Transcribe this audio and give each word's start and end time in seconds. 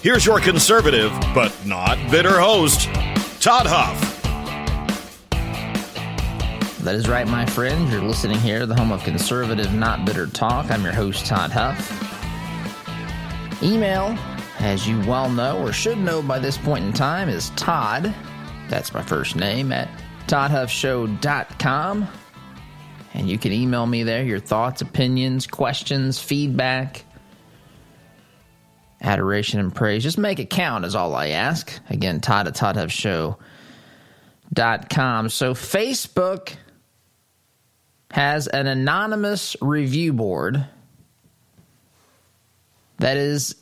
Here's 0.00 0.24
your 0.24 0.38
conservative, 0.38 1.10
but 1.34 1.52
not 1.66 1.98
bitter 2.08 2.38
host, 2.38 2.82
Todd 3.40 3.66
Huff. 3.66 4.00
That 6.84 6.94
is 6.94 7.08
right, 7.08 7.26
my 7.26 7.44
friends. 7.44 7.90
You're 7.90 8.02
listening 8.02 8.38
here 8.38 8.64
the 8.64 8.76
home 8.76 8.92
of 8.92 9.02
conservative, 9.02 9.74
not 9.74 10.04
bitter 10.04 10.28
talk. 10.28 10.70
I'm 10.70 10.84
your 10.84 10.92
host, 10.92 11.26
Todd 11.26 11.50
Huff. 11.50 11.80
Email, 13.60 14.16
as 14.60 14.86
you 14.86 15.00
well 15.00 15.28
know 15.28 15.58
or 15.58 15.72
should 15.72 15.98
know 15.98 16.22
by 16.22 16.38
this 16.38 16.56
point 16.56 16.84
in 16.84 16.92
time, 16.92 17.28
is 17.28 17.50
Todd. 17.56 18.14
That's 18.68 18.94
my 18.94 19.02
first 19.02 19.34
name 19.34 19.72
at 19.72 19.88
ToddHuffShow.com. 20.28 22.06
And 23.14 23.28
you 23.28 23.36
can 23.36 23.50
email 23.50 23.86
me 23.86 24.04
there 24.04 24.22
your 24.22 24.38
thoughts, 24.38 24.80
opinions, 24.80 25.48
questions, 25.48 26.20
feedback 26.20 27.04
adoration 29.00 29.60
and 29.60 29.74
praise. 29.74 30.02
Just 30.02 30.18
make 30.18 30.38
it 30.38 30.50
count 30.50 30.84
is 30.84 30.94
all 30.94 31.14
I 31.14 31.28
ask. 31.28 31.72
Again, 31.88 32.20
Todd 32.20 32.48
at 32.48 32.54
ToddHuffShow.com. 32.54 35.28
So 35.28 35.54
Facebook 35.54 36.54
has 38.10 38.48
an 38.48 38.66
anonymous 38.66 39.56
review 39.60 40.12
board 40.12 40.66
that 42.98 43.16
is 43.16 43.54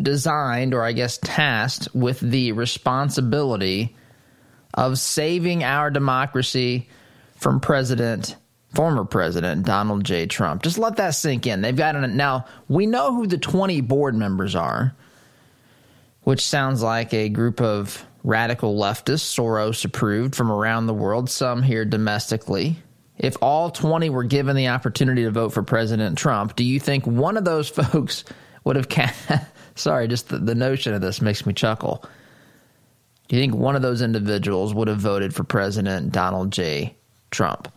designed, 0.00 0.74
or 0.74 0.82
I 0.82 0.92
guess 0.92 1.18
tasked, 1.18 1.88
with 1.94 2.20
the 2.20 2.52
responsibility 2.52 3.96
of 4.74 4.98
saving 4.98 5.62
our 5.62 5.90
democracy 5.90 6.88
from 7.36 7.60
President 7.60 8.36
former 8.74 9.04
president 9.04 9.66
Donald 9.66 10.04
J. 10.04 10.26
Trump. 10.26 10.62
Just 10.62 10.78
let 10.78 10.96
that 10.96 11.10
sink 11.10 11.46
in. 11.46 11.60
They've 11.60 11.76
got 11.76 11.96
an, 11.96 12.16
now 12.16 12.46
we 12.68 12.86
know 12.86 13.14
who 13.14 13.26
the 13.26 13.38
20 13.38 13.80
board 13.80 14.14
members 14.14 14.54
are, 14.54 14.94
which 16.22 16.44
sounds 16.44 16.82
like 16.82 17.12
a 17.12 17.28
group 17.28 17.60
of 17.60 18.06
radical 18.22 18.76
leftists, 18.76 19.36
Soros 19.36 19.84
approved 19.84 20.34
from 20.34 20.52
around 20.52 20.86
the 20.86 20.94
world, 20.94 21.30
some 21.30 21.62
here 21.62 21.84
domestically. 21.84 22.76
If 23.18 23.36
all 23.42 23.70
20 23.70 24.08
were 24.10 24.24
given 24.24 24.56
the 24.56 24.68
opportunity 24.68 25.24
to 25.24 25.30
vote 25.30 25.50
for 25.50 25.62
President 25.62 26.16
Trump, 26.16 26.56
do 26.56 26.64
you 26.64 26.80
think 26.80 27.06
one 27.06 27.36
of 27.36 27.44
those 27.44 27.68
folks 27.68 28.24
would 28.64 28.76
have 28.76 28.88
sorry, 29.74 30.08
just 30.08 30.28
the, 30.28 30.38
the 30.38 30.54
notion 30.54 30.94
of 30.94 31.00
this 31.00 31.20
makes 31.20 31.46
me 31.46 31.52
chuckle. 31.52 32.04
Do 33.28 33.36
you 33.36 33.42
think 33.42 33.54
one 33.54 33.76
of 33.76 33.82
those 33.82 34.02
individuals 34.02 34.74
would 34.74 34.88
have 34.88 34.98
voted 34.98 35.34
for 35.34 35.44
President 35.44 36.12
Donald 36.12 36.52
J. 36.52 36.96
Trump? 37.30 37.72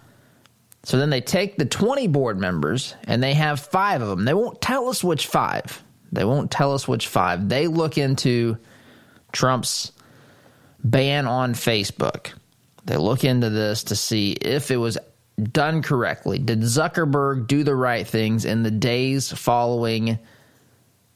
So 0.84 0.98
then 0.98 1.10
they 1.10 1.22
take 1.22 1.58
the 1.58 1.66
20 1.66 2.08
board 2.08 2.40
members 2.40 2.96
and 3.06 3.24
they 3.24 3.34
have 3.34 3.60
five 3.60 4.02
of 4.02 4.10
them. 4.10 4.26
They 4.26 4.34
won't 4.34 4.62
tell 4.62 4.90
us 4.90 5.04
which 5.04 5.28
five. 5.28 5.82
They 6.12 6.26
won't 6.26 6.52
tell 6.52 6.74
us 6.74 6.88
which 6.88 7.08
five. 7.08 7.48
They 7.48 7.68
look 7.68 7.98
into 7.98 8.58
Trump's 9.32 9.92
ban 10.84 11.26
on 11.26 11.54
Facebook. 11.54 12.34
They 12.86 12.98
look 12.98 13.24
into 13.24 13.50
this 13.50 13.86
to 13.86 13.96
see 13.96 14.34
if 14.34 14.72
it 14.72 14.78
was 14.78 14.98
done 15.42 15.82
correctly. 15.82 16.38
Did 16.38 16.60
Zuckerberg 16.60 17.48
do 17.48 17.64
the 17.64 17.76
right 17.76 18.06
things 18.06 18.44
in 18.46 18.64
the 18.64 18.72
days 18.72 19.32
following 19.32 20.20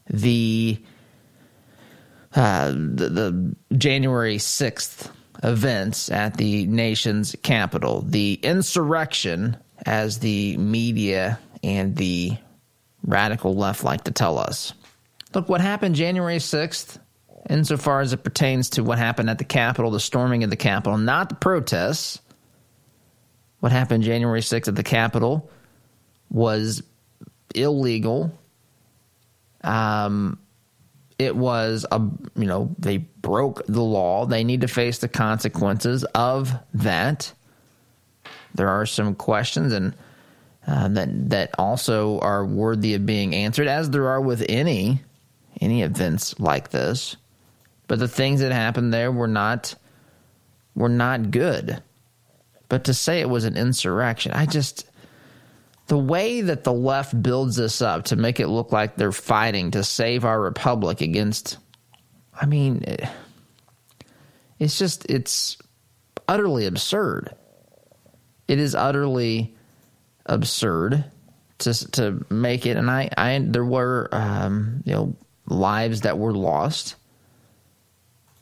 the 0.08 0.82
uh, 2.34 2.70
the, 2.70 3.08
the 3.08 3.56
January 3.76 4.36
6th 4.36 5.10
events 5.42 6.10
at 6.10 6.36
the 6.36 6.66
nation's 6.66 7.36
capital. 7.42 8.02
The 8.02 8.34
insurrection, 8.42 9.56
as 9.86 10.18
the 10.18 10.56
media 10.56 11.38
and 11.62 11.96
the 11.96 12.36
radical 13.04 13.54
left 13.54 13.84
like 13.84 14.04
to 14.04 14.10
tell 14.10 14.38
us. 14.38 14.72
Look, 15.34 15.48
what 15.48 15.60
happened 15.60 15.94
January 15.94 16.38
6th, 16.38 16.98
insofar 17.48 18.00
as 18.00 18.12
it 18.12 18.24
pertains 18.24 18.70
to 18.70 18.82
what 18.82 18.98
happened 18.98 19.30
at 19.30 19.38
the 19.38 19.44
Capitol, 19.44 19.90
the 19.90 20.00
storming 20.00 20.44
of 20.44 20.50
the 20.50 20.56
Capitol, 20.56 20.98
not 20.98 21.28
the 21.28 21.34
protests. 21.34 22.20
What 23.60 23.72
happened 23.72 24.04
January 24.04 24.40
6th 24.40 24.68
at 24.68 24.76
the 24.76 24.82
Capitol 24.82 25.50
was 26.30 26.82
illegal. 27.54 28.38
Um, 29.62 30.38
it 31.18 31.34
was 31.34 31.84
a 31.90 32.00
you 32.36 32.46
know 32.46 32.74
they 32.78 32.98
broke 32.98 33.66
the 33.66 33.82
law. 33.82 34.24
They 34.26 34.44
need 34.44 34.60
to 34.60 34.68
face 34.68 34.98
the 34.98 35.08
consequences 35.08 36.04
of 36.14 36.52
that. 36.74 37.32
There 38.54 38.68
are 38.68 38.86
some 38.86 39.14
questions 39.14 39.72
and 39.72 39.94
uh, 40.66 40.88
that 40.88 41.30
that 41.30 41.50
also 41.58 42.20
are 42.20 42.44
worthy 42.44 42.94
of 42.94 43.06
being 43.06 43.34
answered 43.34 43.66
as 43.66 43.90
there 43.90 44.08
are 44.08 44.20
with 44.20 44.44
any 44.48 45.02
any 45.60 45.82
events 45.82 46.38
like 46.38 46.70
this. 46.70 47.16
But 47.88 47.98
the 47.98 48.08
things 48.08 48.40
that 48.40 48.52
happened 48.52 48.92
there 48.92 49.10
were 49.10 49.28
not 49.28 49.74
were 50.74 50.88
not 50.88 51.30
good. 51.30 51.82
But 52.68 52.84
to 52.84 52.94
say 52.94 53.20
it 53.20 53.30
was 53.30 53.44
an 53.44 53.56
insurrection 53.56 54.32
i 54.32 54.44
just 54.44 54.87
the 55.88 55.98
way 55.98 56.40
that 56.42 56.64
the 56.64 56.72
left 56.72 57.20
builds 57.22 57.56
this 57.56 57.82
up 57.82 58.04
to 58.04 58.16
make 58.16 58.40
it 58.40 58.48
look 58.48 58.72
like 58.72 58.96
they're 58.96 59.12
fighting 59.12 59.72
to 59.72 59.82
save 59.82 60.24
our 60.24 60.40
republic 60.40 61.00
against 61.00 61.58
i 62.40 62.46
mean 62.46 62.82
it's 64.58 64.78
just 64.78 65.08
it's 65.10 65.56
utterly 66.26 66.66
absurd. 66.66 67.34
It 68.46 68.58
is 68.58 68.74
utterly 68.74 69.54
absurd 70.26 71.04
to 71.58 71.90
to 71.90 72.24
make 72.30 72.66
it 72.66 72.76
and 72.76 72.90
i 72.90 73.08
i 73.16 73.38
there 73.42 73.64
were 73.64 74.08
um, 74.12 74.82
you 74.84 74.92
know 74.92 75.16
lives 75.46 76.02
that 76.02 76.18
were 76.18 76.34
lost 76.34 76.94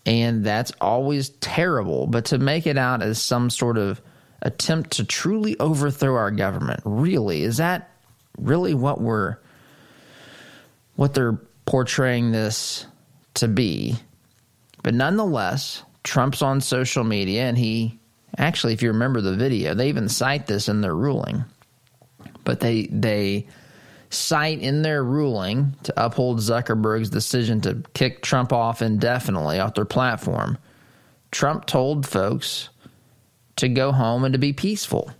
and 0.05 0.45
that's 0.45 0.73
always 0.81 1.29
terrible 1.29 2.09
but 2.09 2.27
to 2.27 2.39
make 2.39 2.67
it 2.67 2.77
out 2.77 3.03
as 3.03 3.23
some 3.23 3.49
sort 3.49 3.79
of 3.79 4.03
attempt 4.47 4.93
to 4.93 5.05
truly 5.05 5.59
overthrow 5.59 6.15
our 6.15 6.31
government. 6.31 6.81
Really, 6.85 7.43
is 7.43 7.57
that 7.57 7.91
really 8.39 8.75
what 8.75 9.01
we're 9.01 9.39
what 10.95 11.13
they're 11.13 11.39
portraying 11.67 12.31
this 12.31 12.87
to 13.35 13.49
be? 13.49 13.97
But 14.85 14.95
nonetheless, 14.95 15.83
Trump's 16.05 16.43
on 16.43 16.61
social 16.61 17.03
media 17.03 17.43
and 17.43 17.59
he 17.59 17.99
actually 18.39 18.73
if 18.73 18.83
you 18.83 18.89
remember 18.93 19.21
the 19.21 19.35
video, 19.35 19.75
they 19.75 19.89
even 19.89 20.09
cite 20.09 20.47
this 20.47 20.69
in 20.69 20.81
their 20.81 20.95
ruling. 20.95 21.45
But 22.45 22.61
they 22.61 22.87
they 22.87 23.49
cite 24.11 24.61
in 24.61 24.83
their 24.83 25.03
ruling 25.03 25.75
to 25.83 26.05
uphold 26.05 26.39
Zuckerberg's 26.39 27.11
decision 27.11 27.61
to 27.63 27.83
kick 27.95 28.23
Trump 28.23 28.53
off 28.53 28.81
indefinitely 28.81 29.59
off 29.59 29.75
their 29.75 29.85
platform. 29.85 30.57
Trump 31.33 31.67
told 31.67 32.07
folks 32.07 32.69
to 33.57 33.69
go 33.69 33.93
home 33.93 34.25
and 34.25 34.33
to 34.35 34.39
be 34.39 34.53
peaceful. 34.53 35.11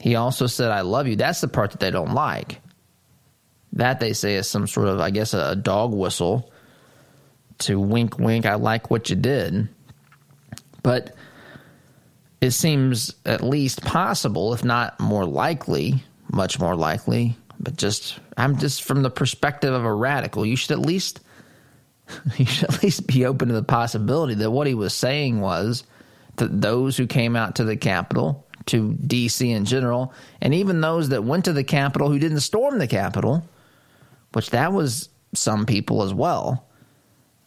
He 0.00 0.16
also 0.16 0.46
said, 0.46 0.70
I 0.70 0.80
love 0.80 1.06
you. 1.06 1.16
That's 1.16 1.40
the 1.40 1.48
part 1.48 1.72
that 1.72 1.80
they 1.80 1.90
don't 1.90 2.14
like. 2.14 2.60
That 3.74 4.00
they 4.00 4.12
say 4.12 4.34
is 4.34 4.48
some 4.48 4.66
sort 4.66 4.88
of, 4.88 5.00
I 5.00 5.10
guess, 5.10 5.34
a 5.34 5.56
dog 5.56 5.94
whistle 5.94 6.52
to 7.58 7.78
wink, 7.78 8.18
wink, 8.18 8.46
I 8.46 8.54
like 8.54 8.90
what 8.90 9.10
you 9.10 9.16
did. 9.16 9.68
But 10.82 11.14
it 12.40 12.50
seems 12.50 13.14
at 13.24 13.42
least 13.42 13.82
possible, 13.82 14.52
if 14.52 14.64
not 14.64 14.98
more 14.98 15.24
likely, 15.24 16.02
much 16.32 16.58
more 16.58 16.74
likely, 16.74 17.36
but 17.60 17.76
just, 17.76 18.18
I'm 18.36 18.58
just 18.58 18.82
from 18.82 19.02
the 19.02 19.10
perspective 19.10 19.72
of 19.72 19.84
a 19.84 19.94
radical, 19.94 20.44
you 20.44 20.56
should 20.56 20.72
at 20.72 20.80
least. 20.80 21.20
You 22.36 22.44
should 22.44 22.68
at 22.68 22.82
least 22.82 23.06
be 23.06 23.24
open 23.24 23.48
to 23.48 23.54
the 23.54 23.62
possibility 23.62 24.34
that 24.34 24.50
what 24.50 24.66
he 24.66 24.74
was 24.74 24.92
saying 24.92 25.40
was 25.40 25.84
to 26.36 26.48
those 26.48 26.96
who 26.96 27.06
came 27.06 27.36
out 27.36 27.56
to 27.56 27.64
the 27.64 27.76
Capitol, 27.76 28.46
to 28.66 28.94
D.C. 28.94 29.50
in 29.50 29.64
general, 29.64 30.12
and 30.40 30.54
even 30.54 30.80
those 30.80 31.10
that 31.10 31.24
went 31.24 31.44
to 31.46 31.52
the 31.52 31.64
Capitol 31.64 32.08
who 32.08 32.18
didn't 32.18 32.40
storm 32.40 32.78
the 32.78 32.86
Capitol, 32.86 33.44
which 34.32 34.50
that 34.50 34.72
was 34.72 35.08
some 35.34 35.66
people 35.66 36.02
as 36.02 36.14
well, 36.14 36.66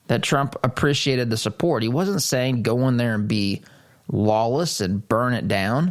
that 0.08 0.24
Trump 0.24 0.56
appreciated 0.64 1.30
the 1.30 1.38
support. 1.38 1.84
He 1.84 1.90
wasn't 1.90 2.22
saying 2.22 2.64
go 2.64 2.88
in 2.88 2.98
there 2.98 3.16
and 3.16 3.28
be 3.28 3.64
lawless 4.08 4.82
and 4.82 5.08
burn 5.08 5.34
it 5.34 5.48
down. 5.48 5.88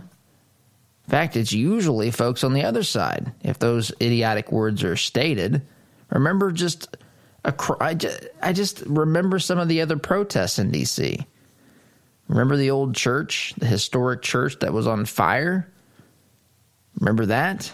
In 1.07 1.11
fact, 1.11 1.37
it's 1.37 1.53
usually 1.53 2.11
folks 2.11 2.45
on 2.45 2.55
the 2.55 2.65
other 2.65 2.83
side, 2.83 3.33
if 3.43 3.59
those 3.59 3.93
idiotic 4.01 4.53
words 4.53 4.83
are 4.85 4.97
stated. 4.97 5.63
Remember 6.11 6.53
just 6.53 6.97
I 7.45 7.95
just, 7.95 8.27
I 8.41 8.53
just 8.55 8.81
remember 8.87 9.39
some 9.39 9.59
of 9.59 9.69
the 9.69 9.83
other 9.83 9.99
protests 9.99 10.59
in 10.59 10.71
D.C. 10.71 11.27
Remember 12.29 12.57
the 12.57 12.71
old 12.71 12.95
church, 12.95 13.55
the 13.59 13.67
historic 13.67 14.23
church 14.23 14.59
that 14.61 14.73
was 14.73 14.87
on 14.87 15.05
fire? 15.05 15.69
Remember 17.01 17.27
that? 17.27 17.73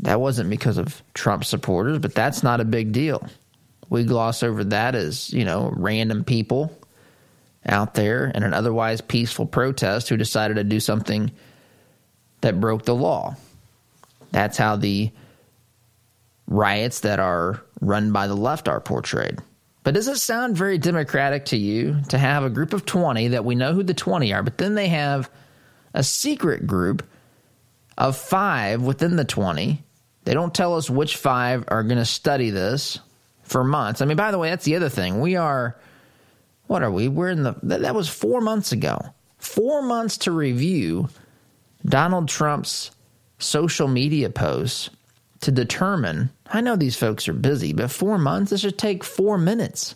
That 0.00 0.20
wasn't 0.20 0.50
because 0.50 0.78
of 0.78 1.02
Trump 1.14 1.44
supporters, 1.44 1.98
but 1.98 2.14
that's 2.14 2.42
not 2.42 2.60
a 2.60 2.64
big 2.64 2.92
deal. 2.92 3.26
We 3.90 4.04
gloss 4.04 4.42
over 4.42 4.64
that 4.64 4.94
as, 4.94 5.32
you 5.32 5.44
know, 5.44 5.72
random 5.74 6.24
people 6.24 6.78
out 7.66 7.94
there 7.94 8.26
in 8.26 8.42
an 8.42 8.54
otherwise 8.54 9.00
peaceful 9.00 9.46
protest 9.46 10.08
who 10.08 10.16
decided 10.16 10.54
to 10.54 10.64
do 10.64 10.78
something 10.78 11.30
that 12.40 12.60
broke 12.60 12.84
the 12.84 12.94
law. 12.94 13.36
That's 14.30 14.56
how 14.56 14.76
the 14.76 15.10
riots 16.46 17.00
that 17.00 17.18
are 17.18 17.62
run 17.80 18.12
by 18.12 18.26
the 18.26 18.36
left 18.36 18.68
are 18.68 18.80
portrayed. 18.80 19.38
But 19.88 19.94
does 19.94 20.08
it 20.08 20.18
sound 20.18 20.54
very 20.54 20.76
democratic 20.76 21.46
to 21.46 21.56
you 21.56 22.02
to 22.10 22.18
have 22.18 22.44
a 22.44 22.50
group 22.50 22.74
of 22.74 22.84
20 22.84 23.28
that 23.28 23.46
we 23.46 23.54
know 23.54 23.72
who 23.72 23.82
the 23.82 23.94
20 23.94 24.34
are, 24.34 24.42
but 24.42 24.58
then 24.58 24.74
they 24.74 24.88
have 24.88 25.30
a 25.94 26.02
secret 26.02 26.66
group 26.66 27.08
of 27.96 28.14
five 28.14 28.82
within 28.82 29.16
the 29.16 29.24
20? 29.24 29.82
They 30.24 30.34
don't 30.34 30.54
tell 30.54 30.76
us 30.76 30.90
which 30.90 31.16
five 31.16 31.64
are 31.68 31.82
going 31.82 31.96
to 31.96 32.04
study 32.04 32.50
this 32.50 32.98
for 33.44 33.64
months. 33.64 34.02
I 34.02 34.04
mean, 34.04 34.18
by 34.18 34.30
the 34.30 34.36
way, 34.36 34.50
that's 34.50 34.66
the 34.66 34.76
other 34.76 34.90
thing. 34.90 35.22
We 35.22 35.36
are, 35.36 35.80
what 36.66 36.82
are 36.82 36.90
we? 36.90 37.08
We're 37.08 37.30
in 37.30 37.44
the, 37.44 37.54
that 37.62 37.94
was 37.94 38.10
four 38.10 38.42
months 38.42 38.72
ago. 38.72 39.00
Four 39.38 39.80
months 39.80 40.18
to 40.18 40.32
review 40.32 41.08
Donald 41.86 42.28
Trump's 42.28 42.90
social 43.38 43.88
media 43.88 44.28
posts 44.28 44.90
to 45.40 45.52
determine. 45.52 46.30
I 46.46 46.60
know 46.60 46.76
these 46.76 46.96
folks 46.96 47.28
are 47.28 47.34
busy, 47.34 47.72
but 47.72 47.90
four 47.90 48.18
months, 48.18 48.50
this 48.50 48.60
should 48.60 48.78
take 48.78 49.04
four 49.04 49.38
minutes. 49.38 49.94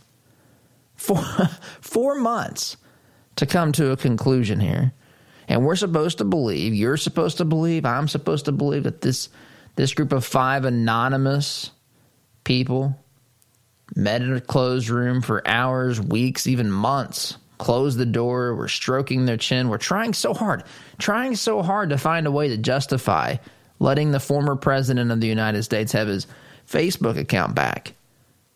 Four, 0.96 1.22
four 1.80 2.14
months 2.16 2.76
to 3.36 3.46
come 3.46 3.72
to 3.72 3.90
a 3.90 3.96
conclusion 3.96 4.60
here. 4.60 4.92
And 5.48 5.64
we're 5.64 5.76
supposed 5.76 6.18
to 6.18 6.24
believe, 6.24 6.74
you're 6.74 6.96
supposed 6.96 7.38
to 7.38 7.44
believe, 7.44 7.84
I'm 7.84 8.08
supposed 8.08 8.44
to 8.44 8.52
believe 8.52 8.84
that 8.84 9.00
this 9.00 9.28
this 9.74 9.94
group 9.94 10.12
of 10.12 10.24
five 10.24 10.66
anonymous 10.66 11.70
people 12.44 12.98
met 13.96 14.22
in 14.22 14.32
a 14.34 14.40
closed 14.40 14.90
room 14.90 15.22
for 15.22 15.46
hours, 15.48 16.00
weeks, 16.00 16.46
even 16.46 16.70
months. 16.70 17.38
Closed 17.58 17.96
the 17.96 18.06
door, 18.06 18.54
we're 18.54 18.68
stroking 18.68 19.24
their 19.24 19.36
chin. 19.36 19.68
We're 19.68 19.78
trying 19.78 20.14
so 20.14 20.34
hard, 20.34 20.64
trying 20.98 21.36
so 21.36 21.62
hard 21.62 21.90
to 21.90 21.98
find 21.98 22.26
a 22.26 22.30
way 22.30 22.48
to 22.48 22.56
justify 22.58 23.36
letting 23.82 24.12
the 24.12 24.20
former 24.20 24.54
president 24.54 25.10
of 25.10 25.20
the 25.20 25.26
United 25.26 25.64
States 25.64 25.92
have 25.92 26.06
his 26.06 26.28
Facebook 26.68 27.18
account 27.18 27.54
back, 27.54 27.94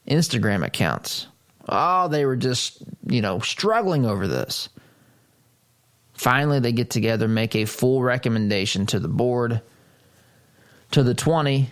Instagram 0.08 0.64
accounts. 0.64 1.26
Oh, 1.68 2.06
they 2.06 2.24
were 2.24 2.36
just, 2.36 2.82
you 3.08 3.20
know, 3.20 3.40
struggling 3.40 4.06
over 4.06 4.28
this. 4.28 4.68
Finally, 6.14 6.60
they 6.60 6.72
get 6.72 6.90
together, 6.90 7.26
make 7.26 7.56
a 7.56 7.64
full 7.64 8.02
recommendation 8.02 8.86
to 8.86 9.00
the 9.00 9.08
board, 9.08 9.60
to 10.92 11.02
the 11.02 11.12
20. 11.12 11.70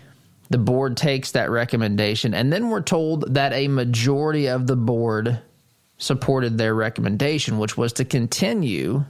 The 0.51 0.59
board 0.59 0.97
takes 0.97 1.31
that 1.31 1.49
recommendation, 1.49 2.35
and 2.35 2.53
then 2.53 2.69
we're 2.69 2.83
told 2.83 3.35
that 3.35 3.53
a 3.53 3.69
majority 3.69 4.49
of 4.49 4.67
the 4.67 4.77
board 4.77 5.41
supported 5.97 6.59
their 6.59 6.75
recommendation, 6.75 7.59
which 7.59 7.79
was 7.79 7.93
to 7.95 8.05
continue 8.05 9.05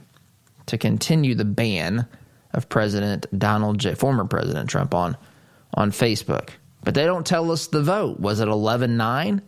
to 0.67 0.77
continue 0.77 1.35
the 1.35 1.45
ban 1.45 2.07
of 2.55 2.69
President 2.69 3.27
Donald 3.37 3.77
J. 3.77 3.93
former 3.93 4.25
President 4.25 4.69
Trump 4.69 4.93
on 4.93 5.17
on 5.73 5.91
Facebook. 5.91 6.49
But 6.83 6.93
they 6.93 7.05
don't 7.05 7.25
tell 7.25 7.51
us 7.51 7.67
the 7.67 7.83
vote. 7.83 8.19
Was 8.19 8.39
it 8.39 8.47
11-9? 8.47 9.41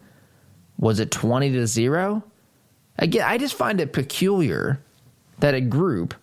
Was 0.78 1.00
it 1.00 1.12
20 1.12 1.52
to 1.54 1.68
0? 1.68 2.24
Again, 2.98 3.24
I 3.26 3.38
just 3.38 3.56
find 3.56 3.80
it 3.80 3.94
peculiar 3.94 4.80
that 5.40 5.54
a 5.54 5.62
group 5.62 6.16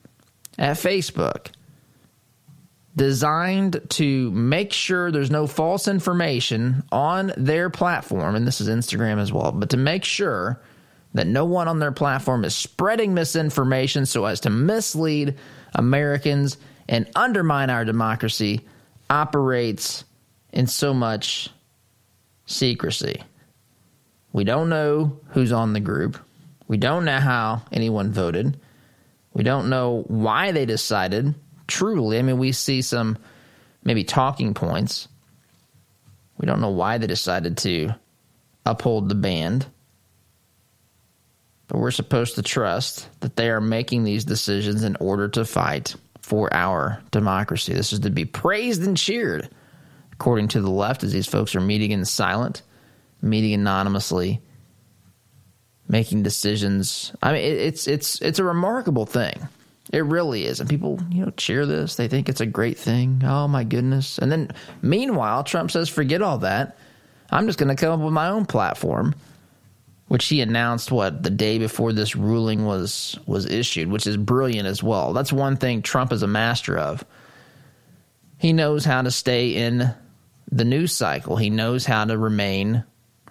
at 0.59 0.77
Facebook 0.77 1.49
designed 2.97 3.81
to 3.91 4.31
make 4.33 4.73
sure 4.73 5.11
there's 5.11 5.31
no 5.31 5.47
false 5.47 5.89
information 5.89 6.85
on 6.93 7.33
their 7.37 7.71
platform, 7.71 8.35
and 8.35 8.47
this 8.47 8.61
is 8.61 8.69
Instagram 8.69 9.19
as 9.19 9.33
well, 9.33 9.53
but 9.53 9.71
to 9.71 9.77
make 9.77 10.05
sure 10.05 10.61
that 11.15 11.27
no 11.27 11.45
one 11.45 11.69
on 11.69 11.79
their 11.79 11.93
platform 11.93 12.45
is 12.45 12.55
spreading 12.55 13.15
misinformation 13.15 14.05
so 14.05 14.25
as 14.25 14.41
to 14.41 14.51
mislead 14.51 15.37
Americans 15.75 16.57
and 16.89 17.11
undermine 17.15 17.71
our 17.71 17.85
democracy 17.85 18.61
operates 19.11 20.05
in 20.53 20.67
so 20.67 20.95
much 20.95 21.51
secrecy. 22.47 23.23
We 24.33 24.45
don't 24.45 24.69
know 24.69 25.19
who's 25.29 25.53
on 25.53 25.73
the 25.73 25.81
group. 25.81 26.19
We 26.67 26.77
don't 26.77 27.05
know 27.05 27.21
how 27.21 27.63
anyone 27.73 28.13
voted. 28.13 28.59
We 29.33 29.43
don't 29.43 29.69
know 29.69 30.05
why 30.07 30.53
they 30.53 30.67
decided. 30.67 31.35
Truly, 31.67 32.19
I 32.19 32.23
mean, 32.23 32.39
we 32.39 32.53
see 32.53 32.83
some 32.83 33.19
maybe 33.83 34.05
talking 34.05 34.55
points. 34.55 35.09
We 36.39 36.47
don't 36.47 36.61
know 36.61 36.71
why 36.71 36.99
they 36.99 37.07
decided 37.07 37.59
to 37.59 37.95
uphold 38.67 39.09
the 39.09 39.15
ban. 39.15 39.65
But 41.69 41.79
we're 41.79 41.91
supposed 41.91 42.35
to 42.35 42.43
trust 42.43 43.09
that 43.21 43.37
they 43.37 43.51
are 43.51 43.61
making 43.61 44.05
these 44.05 44.25
decisions 44.25 44.85
in 44.85 44.97
order 44.97 45.29
to 45.29 45.45
fight 45.45 45.97
for 46.25 46.53
our 46.55 47.03
democracy. 47.11 47.75
This 47.75 47.93
is 47.93 48.01
to 48.01 48.11
be 48.11 48.25
praised 48.25 48.83
and 48.83 48.97
cheered, 48.97 49.51
according 50.11 50.49
to 50.49 50.63
the 50.63 50.71
left, 50.71 51.05
as 51.05 51.13
these 51.13 51.27
folks 51.27 51.55
are 51.55 51.61
meeting 51.61 51.91
in 51.91 52.07
silent, 52.07 52.63
meeting 53.21 53.53
anonymously, 53.53 54.41
making 55.87 56.23
decisions. 56.23 57.13
I 57.23 57.33
mean, 57.35 57.43
it's 57.43 57.87
it's 57.87 58.23
it's 58.23 58.39
a 58.39 58.45
remarkable 58.45 59.05
thing. 59.05 59.49
It 59.93 60.07
really 60.07 60.47
is, 60.47 60.61
and 60.61 60.71
people 60.71 60.99
you 61.11 61.27
know 61.27 61.33
cheer 61.37 61.67
this. 61.67 61.97
They 61.97 62.09
think 62.09 62.31
it's 62.31 62.41
a 62.41 62.47
great 62.47 62.79
thing. 62.79 63.21
Oh 63.23 63.47
my 63.47 63.63
goodness! 63.63 64.17
And 64.17 64.33
then 64.33 64.51
meanwhile, 64.81 65.45
Trump 65.45 65.71
says, 65.73 65.91
"Forget 65.91 66.23
all 66.23 66.39
that. 66.39 66.79
I'm 67.31 67.47
just 67.47 67.59
going 67.59 67.69
to 67.69 67.77
come 67.77 68.01
up 68.01 68.03
with 68.03 68.15
my 68.15 68.29
own 68.29 68.47
platform." 68.47 69.15
Which 70.09 70.27
he 70.27 70.41
announced 70.41 70.93
what 70.93 71.23
the 71.23 71.31
day 71.31 71.59
before 71.59 71.93
this 71.93 72.15
ruling 72.15 72.65
was 72.65 73.19
was 73.27 73.47
issued, 73.47 73.91
which 73.91 74.07
is 74.07 74.17
brilliant 74.17 74.69
as 74.69 74.83
well. 74.83 75.13
That's 75.13 75.33
one 75.33 75.57
thing 75.57 75.83
Trump 75.83 76.13
is 76.13 76.23
a 76.23 76.29
master 76.29 76.77
of. 76.79 77.05
He 78.39 78.53
knows 78.53 78.85
how 78.85 79.03
to 79.03 79.11
stay 79.11 79.55
in 79.55 79.95
the 80.51 80.65
news 80.65 80.93
cycle. 80.95 81.37
He 81.37 81.51
knows 81.51 81.87
how 81.87 82.05
to 82.05 82.19
remain 82.19 82.85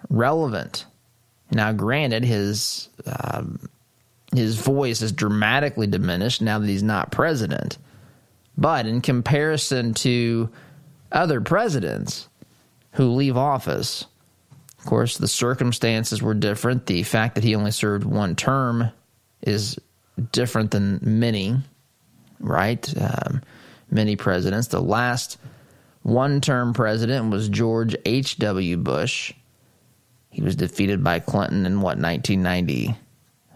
relevant. 0.08 0.86
Now, 1.50 1.72
granted, 1.72 2.24
his 2.24 2.88
um, 3.06 3.60
his 4.34 4.56
voice 4.56 5.00
is 5.02 5.12
dramatically 5.12 5.86
diminished 5.86 6.42
now 6.42 6.58
that 6.58 6.68
he's 6.68 6.82
not 6.82 7.12
president. 7.12 7.78
But 8.56 8.86
in 8.86 9.00
comparison 9.00 9.94
to 9.94 10.48
other 11.12 11.40
presidents 11.40 12.28
who 12.92 13.10
leave 13.10 13.36
office, 13.36 14.06
of 14.84 14.90
course, 14.90 15.16
the 15.16 15.28
circumstances 15.28 16.20
were 16.20 16.34
different. 16.34 16.84
The 16.84 17.04
fact 17.04 17.36
that 17.36 17.44
he 17.44 17.54
only 17.54 17.70
served 17.70 18.04
one 18.04 18.36
term 18.36 18.90
is 19.40 19.78
different 20.30 20.72
than 20.72 21.00
many, 21.00 21.56
right? 22.38 22.94
Um, 23.00 23.40
many 23.90 24.14
presidents. 24.14 24.68
The 24.68 24.82
last 24.82 25.38
one 26.02 26.42
term 26.42 26.74
president 26.74 27.30
was 27.30 27.48
George 27.48 27.96
H.W. 28.04 28.76
Bush. 28.76 29.32
He 30.28 30.42
was 30.42 30.54
defeated 30.54 31.02
by 31.02 31.18
Clinton 31.18 31.64
in 31.64 31.80
what, 31.80 31.96
1990, 31.96 32.88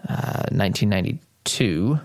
uh, 0.09 0.49
1992. 0.51 2.01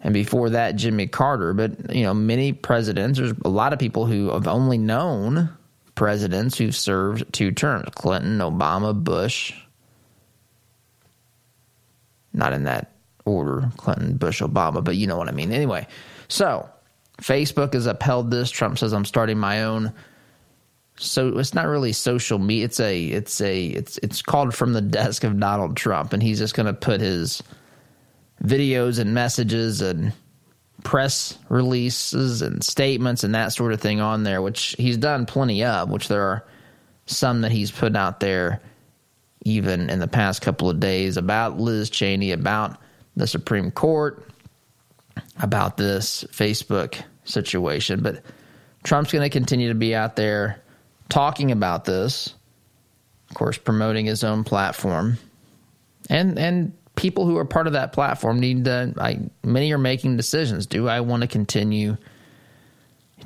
And 0.00 0.12
before 0.12 0.50
that, 0.50 0.74
Jimmy 0.74 1.06
Carter. 1.06 1.52
But, 1.52 1.94
you 1.94 2.02
know, 2.02 2.12
many 2.12 2.52
presidents, 2.52 3.20
there's 3.20 3.34
a 3.44 3.48
lot 3.48 3.72
of 3.72 3.78
people 3.78 4.06
who 4.06 4.32
have 4.32 4.48
only 4.48 4.78
known 4.78 5.56
presidents 5.96 6.56
who've 6.56 6.76
served 6.76 7.24
two 7.32 7.50
terms 7.50 7.88
Clinton, 7.94 8.38
Obama, 8.38 8.94
Bush. 8.94 9.52
Not 12.32 12.52
in 12.52 12.64
that 12.64 12.92
order 13.24 13.70
Clinton, 13.76 14.16
Bush, 14.16 14.40
Obama, 14.40 14.84
but 14.84 14.94
you 14.96 15.08
know 15.08 15.16
what 15.16 15.28
I 15.28 15.32
mean. 15.32 15.50
Anyway, 15.50 15.88
so 16.28 16.68
Facebook 17.20 17.74
has 17.74 17.86
upheld 17.86 18.30
this. 18.30 18.50
Trump 18.50 18.78
says, 18.78 18.92
I'm 18.92 19.04
starting 19.04 19.38
my 19.38 19.64
own. 19.64 19.92
So 20.98 21.38
it's 21.38 21.54
not 21.54 21.66
really 21.66 21.92
social 21.92 22.38
media. 22.38 22.66
It's 22.66 22.80
a, 22.80 23.04
it's 23.06 23.40
a, 23.40 23.66
it's, 23.66 23.98
it's 23.98 24.22
called 24.22 24.54
from 24.54 24.72
the 24.72 24.80
desk 24.80 25.24
of 25.24 25.38
Donald 25.40 25.76
Trump, 25.76 26.12
and 26.12 26.22
he's 26.22 26.38
just 26.38 26.54
going 26.54 26.66
to 26.66 26.72
put 26.72 27.00
his 27.00 27.42
videos 28.42 28.98
and 28.98 29.12
messages 29.12 29.80
and 29.80 30.12
press 30.84 31.38
releases 31.48 32.42
and 32.42 32.62
statements 32.62 33.24
and 33.24 33.34
that 33.34 33.52
sort 33.52 33.72
of 33.72 33.80
thing 33.80 34.00
on 34.00 34.22
there, 34.22 34.42
which 34.42 34.76
he's 34.78 34.96
done 34.96 35.26
plenty 35.26 35.64
of, 35.64 35.90
which 35.90 36.08
there 36.08 36.22
are 36.22 36.44
some 37.06 37.40
that 37.42 37.52
he's 37.52 37.70
put 37.70 37.96
out 37.96 38.20
there 38.20 38.60
even 39.44 39.88
in 39.90 40.00
the 40.00 40.08
past 40.08 40.42
couple 40.42 40.68
of 40.68 40.80
days 40.80 41.16
about 41.16 41.58
Liz 41.58 41.88
Cheney, 41.88 42.32
about 42.32 42.78
the 43.14 43.26
Supreme 43.26 43.70
Court, 43.70 44.28
about 45.40 45.76
this 45.76 46.24
Facebook 46.24 47.00
situation. 47.24 48.00
But 48.00 48.22
Trump's 48.82 49.12
going 49.12 49.22
to 49.22 49.30
continue 49.30 49.68
to 49.68 49.74
be 49.74 49.94
out 49.94 50.16
there 50.16 50.60
talking 51.08 51.52
about 51.52 51.84
this 51.84 52.34
of 53.28 53.34
course, 53.34 53.58
promoting 53.58 54.06
his 54.06 54.24
own 54.24 54.44
platform. 54.44 55.18
And 56.08 56.38
and 56.38 56.72
people 56.96 57.26
who 57.26 57.36
are 57.36 57.44
part 57.44 57.66
of 57.66 57.74
that 57.74 57.92
platform 57.92 58.40
need 58.40 58.64
to 58.64 58.92
I 58.98 59.20
many 59.44 59.72
are 59.72 59.78
making 59.78 60.16
decisions. 60.16 60.66
Do 60.66 60.88
I 60.88 61.00
want 61.00 61.22
to 61.22 61.28
continue 61.28 61.96